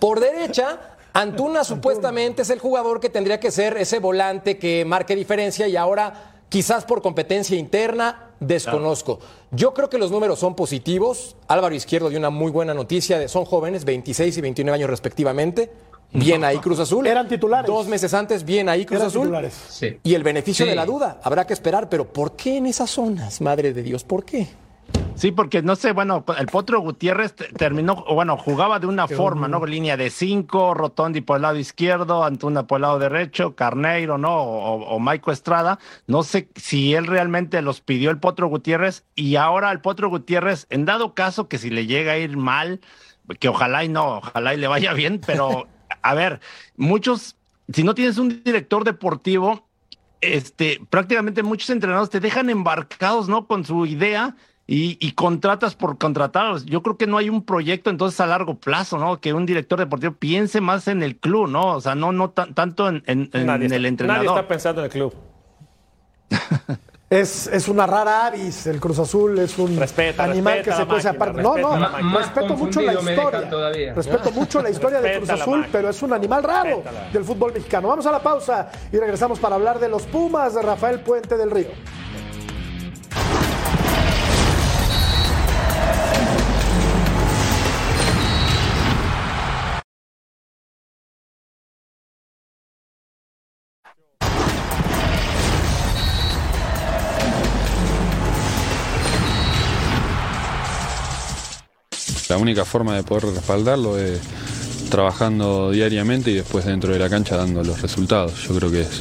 [0.00, 0.80] por derecha,
[1.12, 5.76] Antuna supuestamente es el jugador que tendría que ser ese volante que marque diferencia y
[5.76, 9.18] ahora quizás por competencia interna desconozco.
[9.50, 11.36] Yo creo que los números son positivos.
[11.46, 13.18] Álvaro Izquierdo dio una muy buena noticia.
[13.18, 15.70] De, son jóvenes, 26 y 29 años respectivamente.
[16.10, 17.06] Bien ahí Cruz Azul.
[17.06, 17.66] Eran titulares.
[17.66, 19.22] Dos meses antes, bien ahí Cruz Eran Azul.
[19.24, 19.52] titulares.
[19.68, 19.98] Sí.
[20.02, 20.70] Y el beneficio Sí.
[20.70, 21.20] de la duda.
[21.22, 23.42] Habrá que esperar, pero ¿por qué en esas zonas?
[23.42, 24.48] Madre de Dios, ¿por qué?
[25.14, 29.48] Sí, porque no sé, bueno, el Potro Gutiérrez te- terminó, bueno, jugaba de una forma,
[29.48, 29.66] ¿no?
[29.66, 34.32] Línea de cinco, Rotondi por el lado izquierdo, Antuna por el lado derecho, Carneiro, ¿no?
[34.32, 35.80] O, o Maico Estrada.
[36.06, 40.68] No sé si él realmente los pidió el Potro Gutiérrez y ahora el Potro Gutiérrez,
[40.70, 42.80] en dado caso que si le llega a ir mal,
[43.40, 45.66] que ojalá y no, ojalá y le vaya bien, pero
[46.00, 46.38] a ver,
[46.76, 47.34] muchos,
[47.72, 49.66] si no tienes un director deportivo,
[50.20, 53.48] este, prácticamente muchos entrenadores te dejan embarcados, ¿no?
[53.48, 54.36] Con su idea
[54.70, 56.62] y, y contratas por contratar.
[56.66, 59.18] Yo creo que no hay un proyecto entonces a largo plazo, ¿no?
[59.18, 61.74] Que un director deportivo piense más en el club, ¿no?
[61.76, 64.24] O sea, no, no tan- tanto en, en- en Nadie, el entrenador.
[64.26, 65.14] nadie está pensando en el club.
[67.10, 70.86] Es, es una rara avis, el Cruz Azul es un Respeta, animal respeta que se
[70.86, 71.40] cuece aparte.
[71.42, 71.88] No, no, la
[72.18, 73.94] respeto mucho la historia.
[73.94, 75.68] Respeto mucho la historia de Cruz Azul, máquina.
[75.72, 77.08] pero es un animal raro Respétala.
[77.10, 77.88] del fútbol mexicano.
[77.88, 81.50] Vamos a la pausa y regresamos para hablar de los Pumas de Rafael Puente del
[81.50, 81.68] Río.
[102.28, 104.20] La única forma de poder respaldarlo es
[104.90, 108.42] trabajando diariamente y después dentro de la cancha dando los resultados.
[108.46, 109.00] Yo creo que es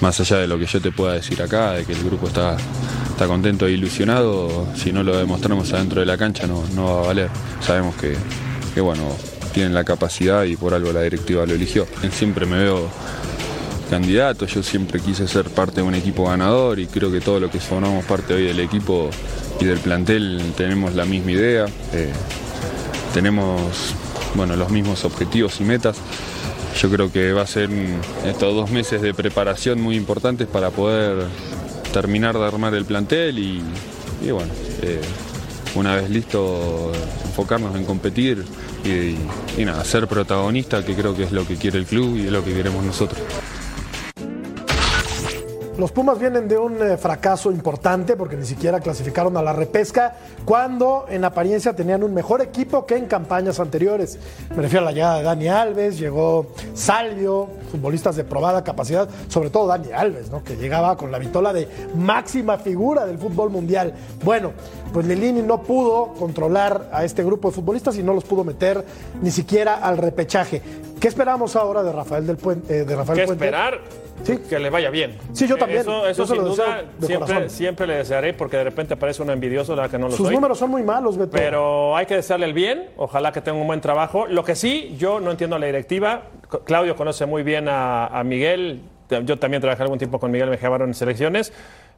[0.00, 2.56] más allá de lo que yo te pueda decir acá, de que el grupo está,
[3.10, 7.00] está contento e ilusionado, si no lo demostramos adentro de la cancha no, no va
[7.00, 7.30] a valer.
[7.60, 8.14] Sabemos que,
[8.74, 9.04] que, bueno,
[9.54, 11.86] tienen la capacidad y por algo la directiva lo eligió.
[12.12, 12.88] Siempre me veo
[13.88, 17.50] candidato, yo siempre quise ser parte de un equipo ganador y creo que todo lo
[17.50, 19.10] que formamos parte hoy del equipo
[19.60, 21.66] y del plantel tenemos la misma idea.
[21.92, 22.12] Eh,
[23.16, 23.94] tenemos
[24.34, 25.96] bueno, los mismos objetivos y metas.
[26.78, 27.70] Yo creo que va a ser
[28.26, 31.24] estos dos meses de preparación muy importantes para poder
[31.94, 33.62] terminar de armar el plantel y,
[34.22, 34.52] y bueno,
[34.82, 35.00] eh,
[35.76, 36.92] una vez listo,
[37.24, 38.44] enfocarnos en competir
[38.84, 39.16] y,
[39.58, 42.32] y nada, ser protagonista, que creo que es lo que quiere el club y es
[42.32, 43.18] lo que queremos nosotros.
[45.78, 50.14] Los Pumas vienen de un eh, fracaso importante porque ni siquiera clasificaron a la repesca
[50.46, 54.18] cuando en apariencia tenían un mejor equipo que en campañas anteriores.
[54.56, 59.50] Me refiero a la llegada de Dani Alves, llegó Salvio, futbolistas de probada capacidad, sobre
[59.50, 60.42] todo Dani Alves, ¿no?
[60.42, 63.92] que llegaba con la vitola de máxima figura del fútbol mundial.
[64.24, 64.52] Bueno,
[64.94, 68.82] pues Lilini no pudo controlar a este grupo de futbolistas y no los pudo meter
[69.20, 70.62] ni siquiera al repechaje.
[71.06, 72.80] ¿Qué esperamos ahora de Rafael del Puente?
[72.80, 73.44] eh, de Rafael ¿Qué Puente?
[73.44, 73.78] esperar?
[74.24, 74.38] Sí.
[74.50, 75.16] Que le vaya bien.
[75.32, 75.82] Sí, yo también.
[75.82, 79.32] Eso, eso Yo sin lo duda, siempre, siempre le desearé porque de repente aparece uno
[79.32, 80.34] envidioso, la verdad que no lo Sus soy.
[80.34, 81.30] números son muy malos, Beto.
[81.30, 84.26] Pero hay que desearle el bien, ojalá que tenga un buen trabajo.
[84.26, 86.22] Lo que sí, yo no entiendo a la directiva.
[86.64, 88.82] Claudio conoce muy bien a, a Miguel.
[89.22, 91.52] Yo también trabajé algún tiempo con Miguel Mejía Barón en selecciones.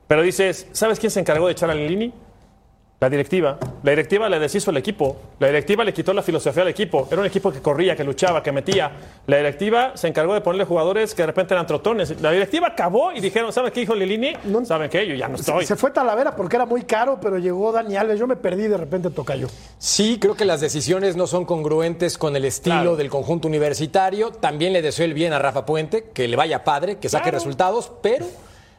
[0.06, 2.12] Pero dices, ¿sabes quién se encargó de echar a Lini?
[3.00, 3.56] La directiva.
[3.84, 5.16] La directiva le deshizo el equipo.
[5.38, 7.06] La directiva le quitó la filosofía al equipo.
[7.08, 8.90] Era un equipo que corría, que luchaba, que metía.
[9.28, 12.20] La directiva se encargó de ponerle jugadores que de repente eran trotones.
[12.20, 14.32] La directiva acabó y dijeron, ¿saben qué dijo Lilini?
[14.64, 15.06] ¿Saben qué?
[15.06, 15.64] Yo ya no estoy.
[15.64, 18.18] Se fue Talavera porque era muy caro, pero llegó Dani Alves.
[18.18, 19.46] Yo me perdí de repente Tocayo.
[19.78, 22.96] Sí, creo que las decisiones no son congruentes con el estilo Claro.
[22.96, 24.32] del conjunto universitario.
[24.32, 27.38] También le deseo el bien a Rafa Puente, que le vaya padre, que saque Claro.
[27.38, 28.26] resultados, pero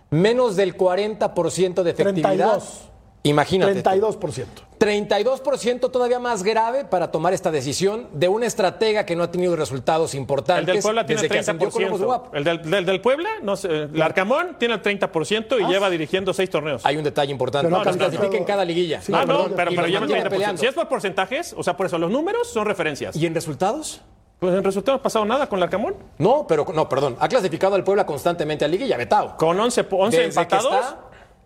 [0.10, 2.58] menos del 40% de efectividad.
[2.58, 2.86] 32.
[3.24, 3.84] Imagínate.
[3.84, 4.46] 32%.
[4.80, 9.56] 32% todavía más grave para tomar esta decisión de una estratega que no ha tenido
[9.58, 12.06] resultados El importantes del Puebla tiene desde el que ascendió con Lobos 30%.
[12.06, 12.36] Guap.
[12.36, 16.34] El del, del, del Puebla, no sé, el Arcamón tiene el 30% y lleva dirigiendo
[16.34, 16.86] seis torneos.
[16.86, 17.68] Hay un detalle importante.
[17.68, 18.36] Pero no, no, no, clasifica no.
[18.38, 19.02] en cada liguilla.
[19.02, 20.30] Sí, Ah, no, perdón, pero, pero lleva el mantiene 30%.
[20.30, 20.62] peleando.
[20.62, 23.16] Si es por porcentajes, o sea, por eso los números son referencias.
[23.18, 24.02] ¿Y en resultados?
[24.40, 25.96] Pues en resultados no ha pasado nada con el Arcamón.
[26.20, 27.18] No, pero no, perdón.
[27.20, 29.36] Ha clasificado al Puebla constantemente a liguilla, Betao.
[29.36, 30.96] Con 11, po- 11 Desde que empatados.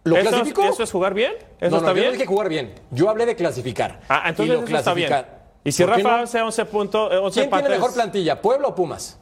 [0.03, 0.63] Está, ¿Lo ¿Eso, clasificó?
[0.63, 1.33] ¿Eso es jugar bien?
[1.59, 2.05] ¿Eso no, está no, yo bien?
[2.07, 2.75] no dije jugar bien.
[2.91, 4.01] Yo hablé de clasificar.
[4.09, 5.07] Ah, Y entonces lo eso está bien.
[5.09, 5.43] clasificar.
[5.63, 6.23] Y si ¿Por qué Rafa no?
[6.23, 9.17] hace 11 puntos, eh, 11 ¿Quién tiene mejor plantilla, Puebla o Pumas?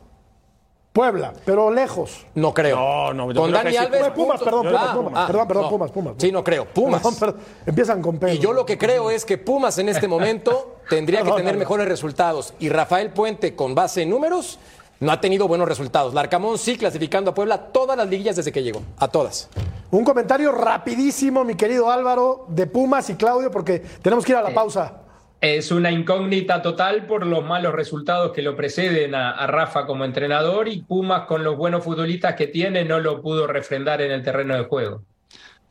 [0.93, 2.25] Puebla, pero lejos.
[2.35, 2.75] No creo.
[2.75, 3.77] No, no, yo Con Dani sí.
[3.77, 4.09] Alves.
[4.09, 5.13] Pumas, perdón, Pumas, Ah, Pumas.
[5.15, 5.69] ah, Perdón, perdón, no.
[5.69, 6.13] Pumas, Pumas.
[6.17, 6.65] Sí, no creo.
[6.65, 7.01] Pumas.
[7.01, 7.37] Perdón, perdón.
[7.65, 8.33] Empiezan con Pedro.
[8.33, 11.35] Y yo lo que creo es que Pumas en este momento tendría que No, no,
[11.37, 11.59] tener no.
[11.59, 12.53] mejores resultados.
[12.59, 14.59] Y Rafael Puente, con base en números,
[15.01, 16.13] no ha tenido buenos resultados.
[16.13, 18.83] Larcamón sí clasificando a Puebla todas las liguillas desde que llegó.
[18.97, 19.49] A todas.
[19.89, 24.43] Un comentario rapidísimo, mi querido Álvaro, de Pumas y Claudio, porque tenemos que ir a
[24.43, 25.01] la pausa.
[25.41, 30.05] Es una incógnita total por los malos resultados que lo preceden a, a Rafa como
[30.05, 34.21] entrenador y Pumas con los buenos futbolistas que tiene no lo pudo refrendar en el
[34.21, 35.01] terreno de juego.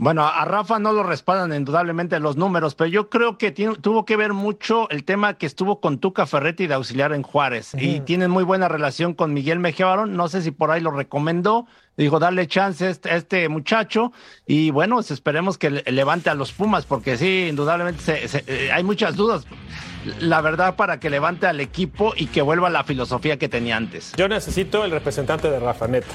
[0.02, 4.06] Bueno, a Rafa no lo respaldan indudablemente los números, pero yo creo que tiene- tuvo
[4.06, 7.74] que ver mucho el tema que estuvo con Tuca Ferretti de auxiliar en Juárez.
[7.78, 10.16] Y tienen muy buena relación con Miguel Mejía Barón.
[10.16, 11.66] No sé si por ahí lo recomendó.
[11.98, 14.10] Dijo, darle chance a este, a este muchacho.
[14.46, 18.44] Y bueno, pues esperemos que le- levante a los Pumas, porque sí, indudablemente se- se-
[18.46, 19.44] eh, hay muchas dudas.
[20.18, 23.76] La verdad, para que levante al equipo y que vuelva a la filosofía que tenía
[23.76, 24.14] antes.
[24.16, 26.06] Yo necesito el representante de Rafa, neta.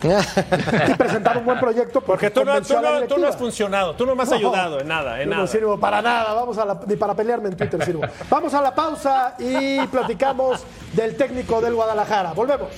[0.00, 2.74] Y presentar un buen proyecto Porque tú no, tú
[3.08, 5.42] tú has funcionado, tú no me has No, ayudado en nada, en yo nada.
[5.42, 8.02] No sirvo para nada, vamos a la, ni para pelearme en Twitter sirvo.
[8.30, 12.32] Vamos a la pausa y platicamos del técnico del Guadalajara.
[12.32, 12.68] Volvemos.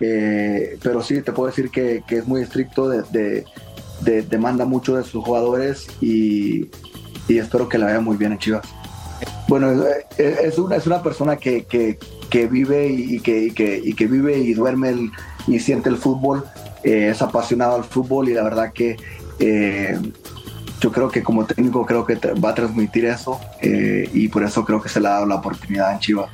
[0.00, 3.44] Eh, pero sí, te puedo decir que, es muy estricto, de, de-
[4.00, 6.68] de- demanda mucho de sus jugadores y,
[7.28, 8.66] espero que la vea muy bien en Chivas.
[9.48, 9.72] Bueno,
[10.18, 11.66] es, es una, es una persona que,
[12.50, 15.10] vive y, que, vive y duerme
[15.46, 16.44] y siente el fútbol,
[16.84, 18.96] eh, es apasionado al fútbol y la verdad que
[19.40, 19.98] eh,
[20.80, 24.64] yo creo que como técnico creo que va a transmitir eso eh, y por eso
[24.64, 26.30] creo que se le ha dado la oportunidad en Chivas.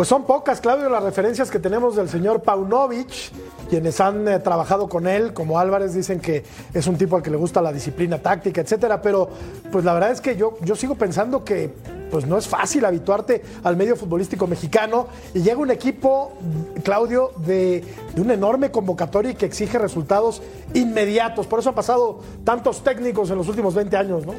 [0.00, 3.10] Pues son pocas, Claudio, las referencias que tenemos del señor Paunovic,
[3.68, 6.42] quienes han eh, trabajado con él, como Álvarez, dicen que
[6.72, 9.02] es un tipo al que le gusta la disciplina táctica, etcétera.
[9.02, 9.28] Pero,
[9.70, 11.74] pues la verdad es que yo, yo sigo pensando que
[12.10, 16.32] pues no es fácil habituarte al medio futbolístico mexicano y llega un equipo,
[16.82, 17.84] Claudio, de,
[18.14, 20.40] de una enorme convocatoria y que exige resultados
[20.72, 21.46] inmediatos.
[21.46, 24.32] Por eso han pasado tantos técnicos en los últimos 20 años, ¿no?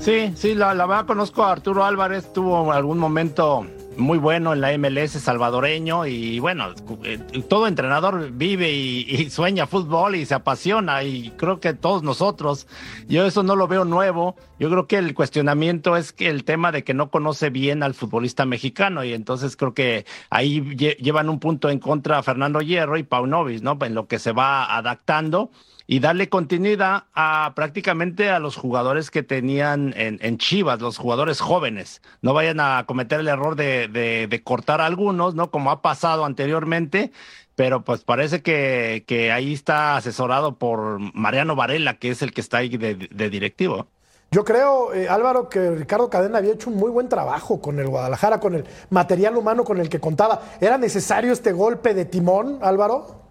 [0.00, 3.64] Sí, sí, la, la verdad conozco a Arturo Álvarez, tuvo algún momento
[3.98, 6.68] muy bueno en la MLS salvadoreño y bueno,
[7.02, 7.18] eh,
[7.48, 12.66] todo entrenador vive y, sueña fútbol y se apasiona y creo que todos nosotros,
[13.08, 16.72] yo eso no lo veo nuevo, yo creo que el cuestionamiento es que el tema
[16.72, 21.28] de que no conoce bien al futbolista mexicano y entonces creo que ahí lle- llevan
[21.28, 23.76] un punto en contra a Fernando Hierro y Paunovic, ¿no?
[23.82, 25.50] En lo que se va adaptando
[25.90, 32.02] y darle continuidad a prácticamente a los jugadores que tenían en, Chivas, los jugadores jóvenes.
[32.20, 35.50] No vayan a cometer el error de, cortar algunos, ¿no?
[35.50, 37.10] Como ha pasado anteriormente,
[37.54, 42.58] pero pues parece que, ahí está asesorado por Mariano Varela, que es el que está
[42.58, 43.88] ahí de, de directivo.
[44.30, 47.88] Yo creo, eh, Álvaro, que Ricardo Cadena había hecho un muy buen trabajo con el
[47.88, 50.42] Guadalajara, con el material humano con el que contaba.
[50.60, 53.27] ¿Era necesario este golpe de timón, Álvaro?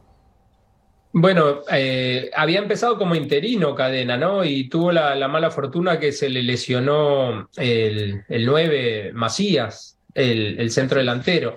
[1.13, 4.43] Bueno, eh, había empezado como interino Cadena, ¿no?
[4.43, 10.59] Y tuvo la, la mala fortuna que se le lesionó el, el 9 Macías, el,
[10.59, 11.55] el centro delantero.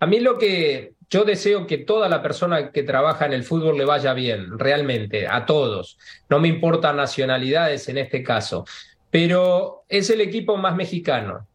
[0.00, 3.76] A mí lo que yo deseo que toda la persona que trabaja en el fútbol
[3.76, 5.98] le vaya bien, realmente, a todos.
[6.30, 8.64] No me importan nacionalidades en este caso,
[9.10, 11.46] pero es el equipo más mexicano.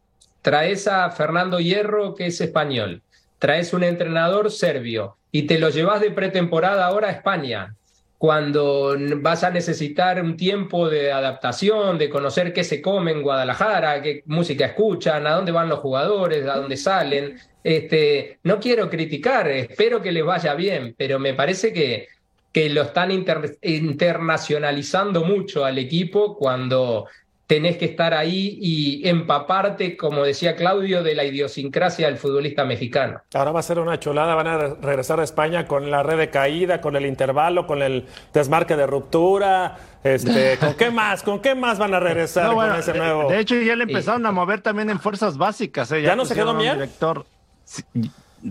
[0.43, 3.01] Traes a Fernando Hierro, que es español.
[3.39, 7.73] Traes un entrenador serbio y te lo llevas de pretemporada ahora a España.
[8.17, 14.01] cuando vas a necesitar un tiempo de adaptación, de conocer qué se come en Guadalajara,
[14.01, 17.37] qué música escuchan, a dónde van los jugadores, a dónde salen.
[17.63, 22.07] Este, no quiero criticar, espero que les vaya bien, pero me parece que,
[22.51, 27.05] que lo están internacionalizando mucho al equipo cuando
[27.47, 33.21] tenés que estar ahí y empaparte, como decía Claudio, de la idiosincrasia del futbolista mexicano.
[33.33, 36.29] Ahora va a ser una chulada, van a regresar a España con la red de
[36.29, 39.77] caída, con el intervalo, con el desmarque de ruptura.
[40.03, 41.23] Este, ¿Con qué más?
[41.23, 43.29] ¿Con qué más van a regresar con ese nuevo?
[43.29, 45.89] De hecho, ya le empezaron a mover también en fuerzas básicas.
[45.93, 46.01] ¿eh?
[46.01, 46.75] ¿Ya, no se quedó Mier?
[46.75, 47.25] Director.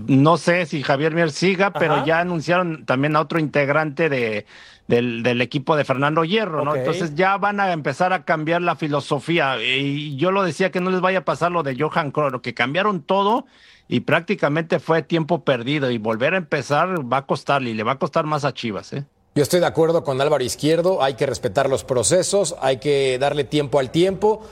[0.06, 4.46] No sé si Javier Mier siga, pero ya anunciaron también a otro integrante de
[4.88, 6.74] del, equipo de Fernando Hierro, ¿no?
[6.74, 9.62] Entonces ya van a empezar a cambiar la filosofía.
[9.62, 12.54] Y yo lo decía que no les vaya a pasar lo de Johan Croro, que
[12.54, 13.46] cambiaron todo
[13.88, 15.90] y prácticamente fue tiempo perdido.
[15.90, 18.92] Y volver a empezar va a costarle y le va a costar más a Chivas,
[18.92, 19.04] ¿eh?
[19.34, 23.44] Yo estoy de acuerdo con Álvaro Izquierdo, hay que respetar los procesos, hay que darle
[23.44, 24.42] tiempo al tiempo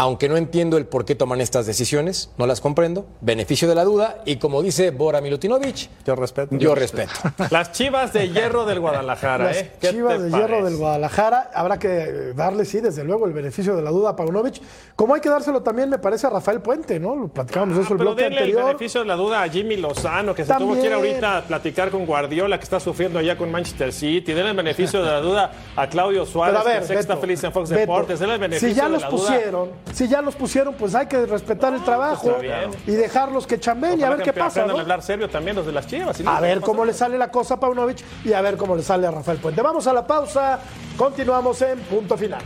[0.00, 3.84] aunque no entiendo el por qué toman estas decisiones, no las comprendo, beneficio de la
[3.84, 6.56] duda, y como dice Bora Milutinovic, yo respeto.
[6.56, 7.12] Yo respeto.
[7.50, 9.72] Las chivas de hierro del Guadalajara, Las ¿eh?
[9.78, 13.90] chivas de hierro del Guadalajara, habrá que darle, sí, desde luego, el beneficio de la
[13.90, 14.62] duda a Paunovic,
[14.96, 17.14] como hay que dárselo también, me parece, a Rafael Puente, ¿no?
[17.14, 18.60] Lo platicábamos eso el pero bloque denle anterior.
[18.60, 21.42] el beneficio de la duda a Jimmy Lozano, que se tuvo que ir ahorita a
[21.42, 24.32] platicar con Guardiola, que está sufriendo allá con Manchester City.
[24.32, 27.44] Denle el beneficio de la duda a Claudio Suárez, Pero a ver, que está feliz
[27.44, 28.18] en Fox Beto, Deportes.
[28.18, 29.40] Denle el beneficio si ya de los la duda.
[29.92, 32.70] Si ya los pusieron, pues hay que respetar el trabajo bien.
[32.86, 34.62] y dejarlos que chambeen y a Ojalá ver qué pasa.
[34.62, 36.16] a hablar serio también los de las chivas.
[36.16, 38.76] si no, A ver cómo le sale la cosa a Paunovic y a ver cómo
[38.76, 39.62] le sale a Rafael Puente.
[39.62, 40.58] Vamos a la pausa,
[40.96, 42.40] continuamos en punto final.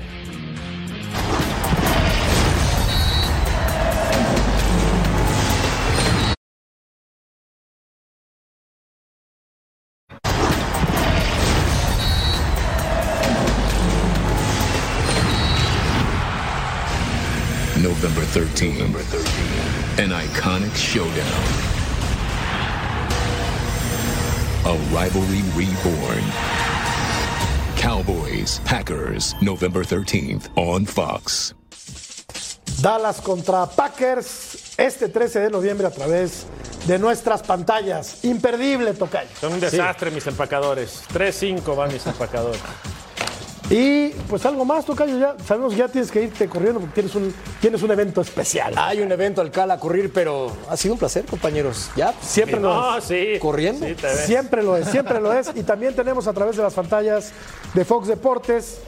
[17.84, 18.80] November 13.
[19.98, 21.44] An iconic showdown.
[24.64, 26.24] A rivalry reborn.
[27.76, 31.52] Cowboys, Packers, November 13th on Fox.
[32.80, 36.46] Dallas contra Packers este 13 de noviembre a través
[36.86, 38.24] de nuestras pantallas.
[38.24, 39.28] Imperdible, Tocayo.
[39.38, 41.02] Son un desastre mis empacadores.
[41.12, 42.62] 3-5 van mis empacadores.
[43.70, 47.14] Y pues algo más, Tocayo, ya sabemos que ya tienes que irte corriendo porque tienes
[47.14, 48.74] un, tienes un evento especial.
[48.76, 51.90] Hay un evento al Cala a ocurrir, pero ha sido un placer, compañeros.
[51.96, 53.04] Ya, Siempre lo No, es.
[53.04, 53.38] sí.
[53.40, 53.86] corriendo.
[53.86, 54.20] Sí, te ves.
[54.26, 55.50] Siempre lo es, siempre lo es.
[55.54, 57.32] Y también tenemos a través de las pantallas
[57.72, 58.80] de Fox Deportes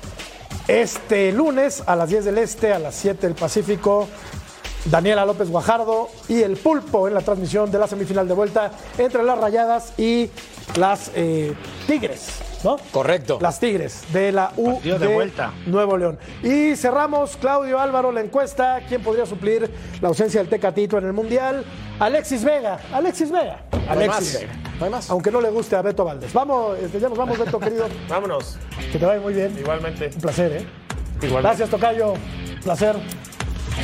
[0.68, 4.08] este lunes a las 10 del Este, a las 7 del Pacífico.
[4.86, 9.24] Daniela López Guajardo y el Pulpo en la transmisión de la semifinal de vuelta entre
[9.24, 10.30] las Rayadas y
[10.76, 11.54] las eh,
[11.88, 12.26] Tigres,
[12.66, 12.76] ¿no?
[12.90, 13.38] Correcto.
[13.40, 15.52] Las Tigres de la U de vuelta.
[15.66, 16.18] Nuevo León.
[16.42, 18.80] Y cerramos, Claudio Álvaro, la encuesta.
[18.88, 21.64] ¿Quién podría suplir la ausencia del Tecatito en el Mundial?
[22.00, 22.78] Alexis Vega.
[22.92, 23.62] Alexis Vega.
[23.72, 24.40] No Alexis.
[24.40, 24.52] Vega.
[24.78, 25.10] No hay más.
[25.10, 26.32] Aunque no le guste a Beto Valdés.
[26.32, 27.86] Vamos, este, ya nos vamos, Beto, querido.
[28.08, 28.58] Vámonos.
[28.92, 29.56] Que te vaya muy bien.
[29.58, 30.10] Igualmente.
[30.14, 30.66] Un placer, ¿eh?
[31.22, 31.42] Igualmente.
[31.42, 32.14] Gracias, Tocayo.
[32.64, 32.96] Placer.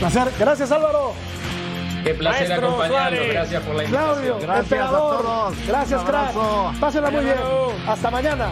[0.01, 0.29] Placer.
[0.39, 1.13] Gracias, Álvaro.
[2.05, 3.19] Qué placer Maestro acompañarlos.
[3.19, 3.33] Suárez.
[3.35, 4.15] Gracias por la invitación.
[4.15, 4.39] Claudio.
[4.41, 5.67] Gracias a todos.
[5.67, 6.35] Gracias, crack.
[6.81, 7.37] Pásenla muy bien.
[7.87, 8.51] Hasta mañana.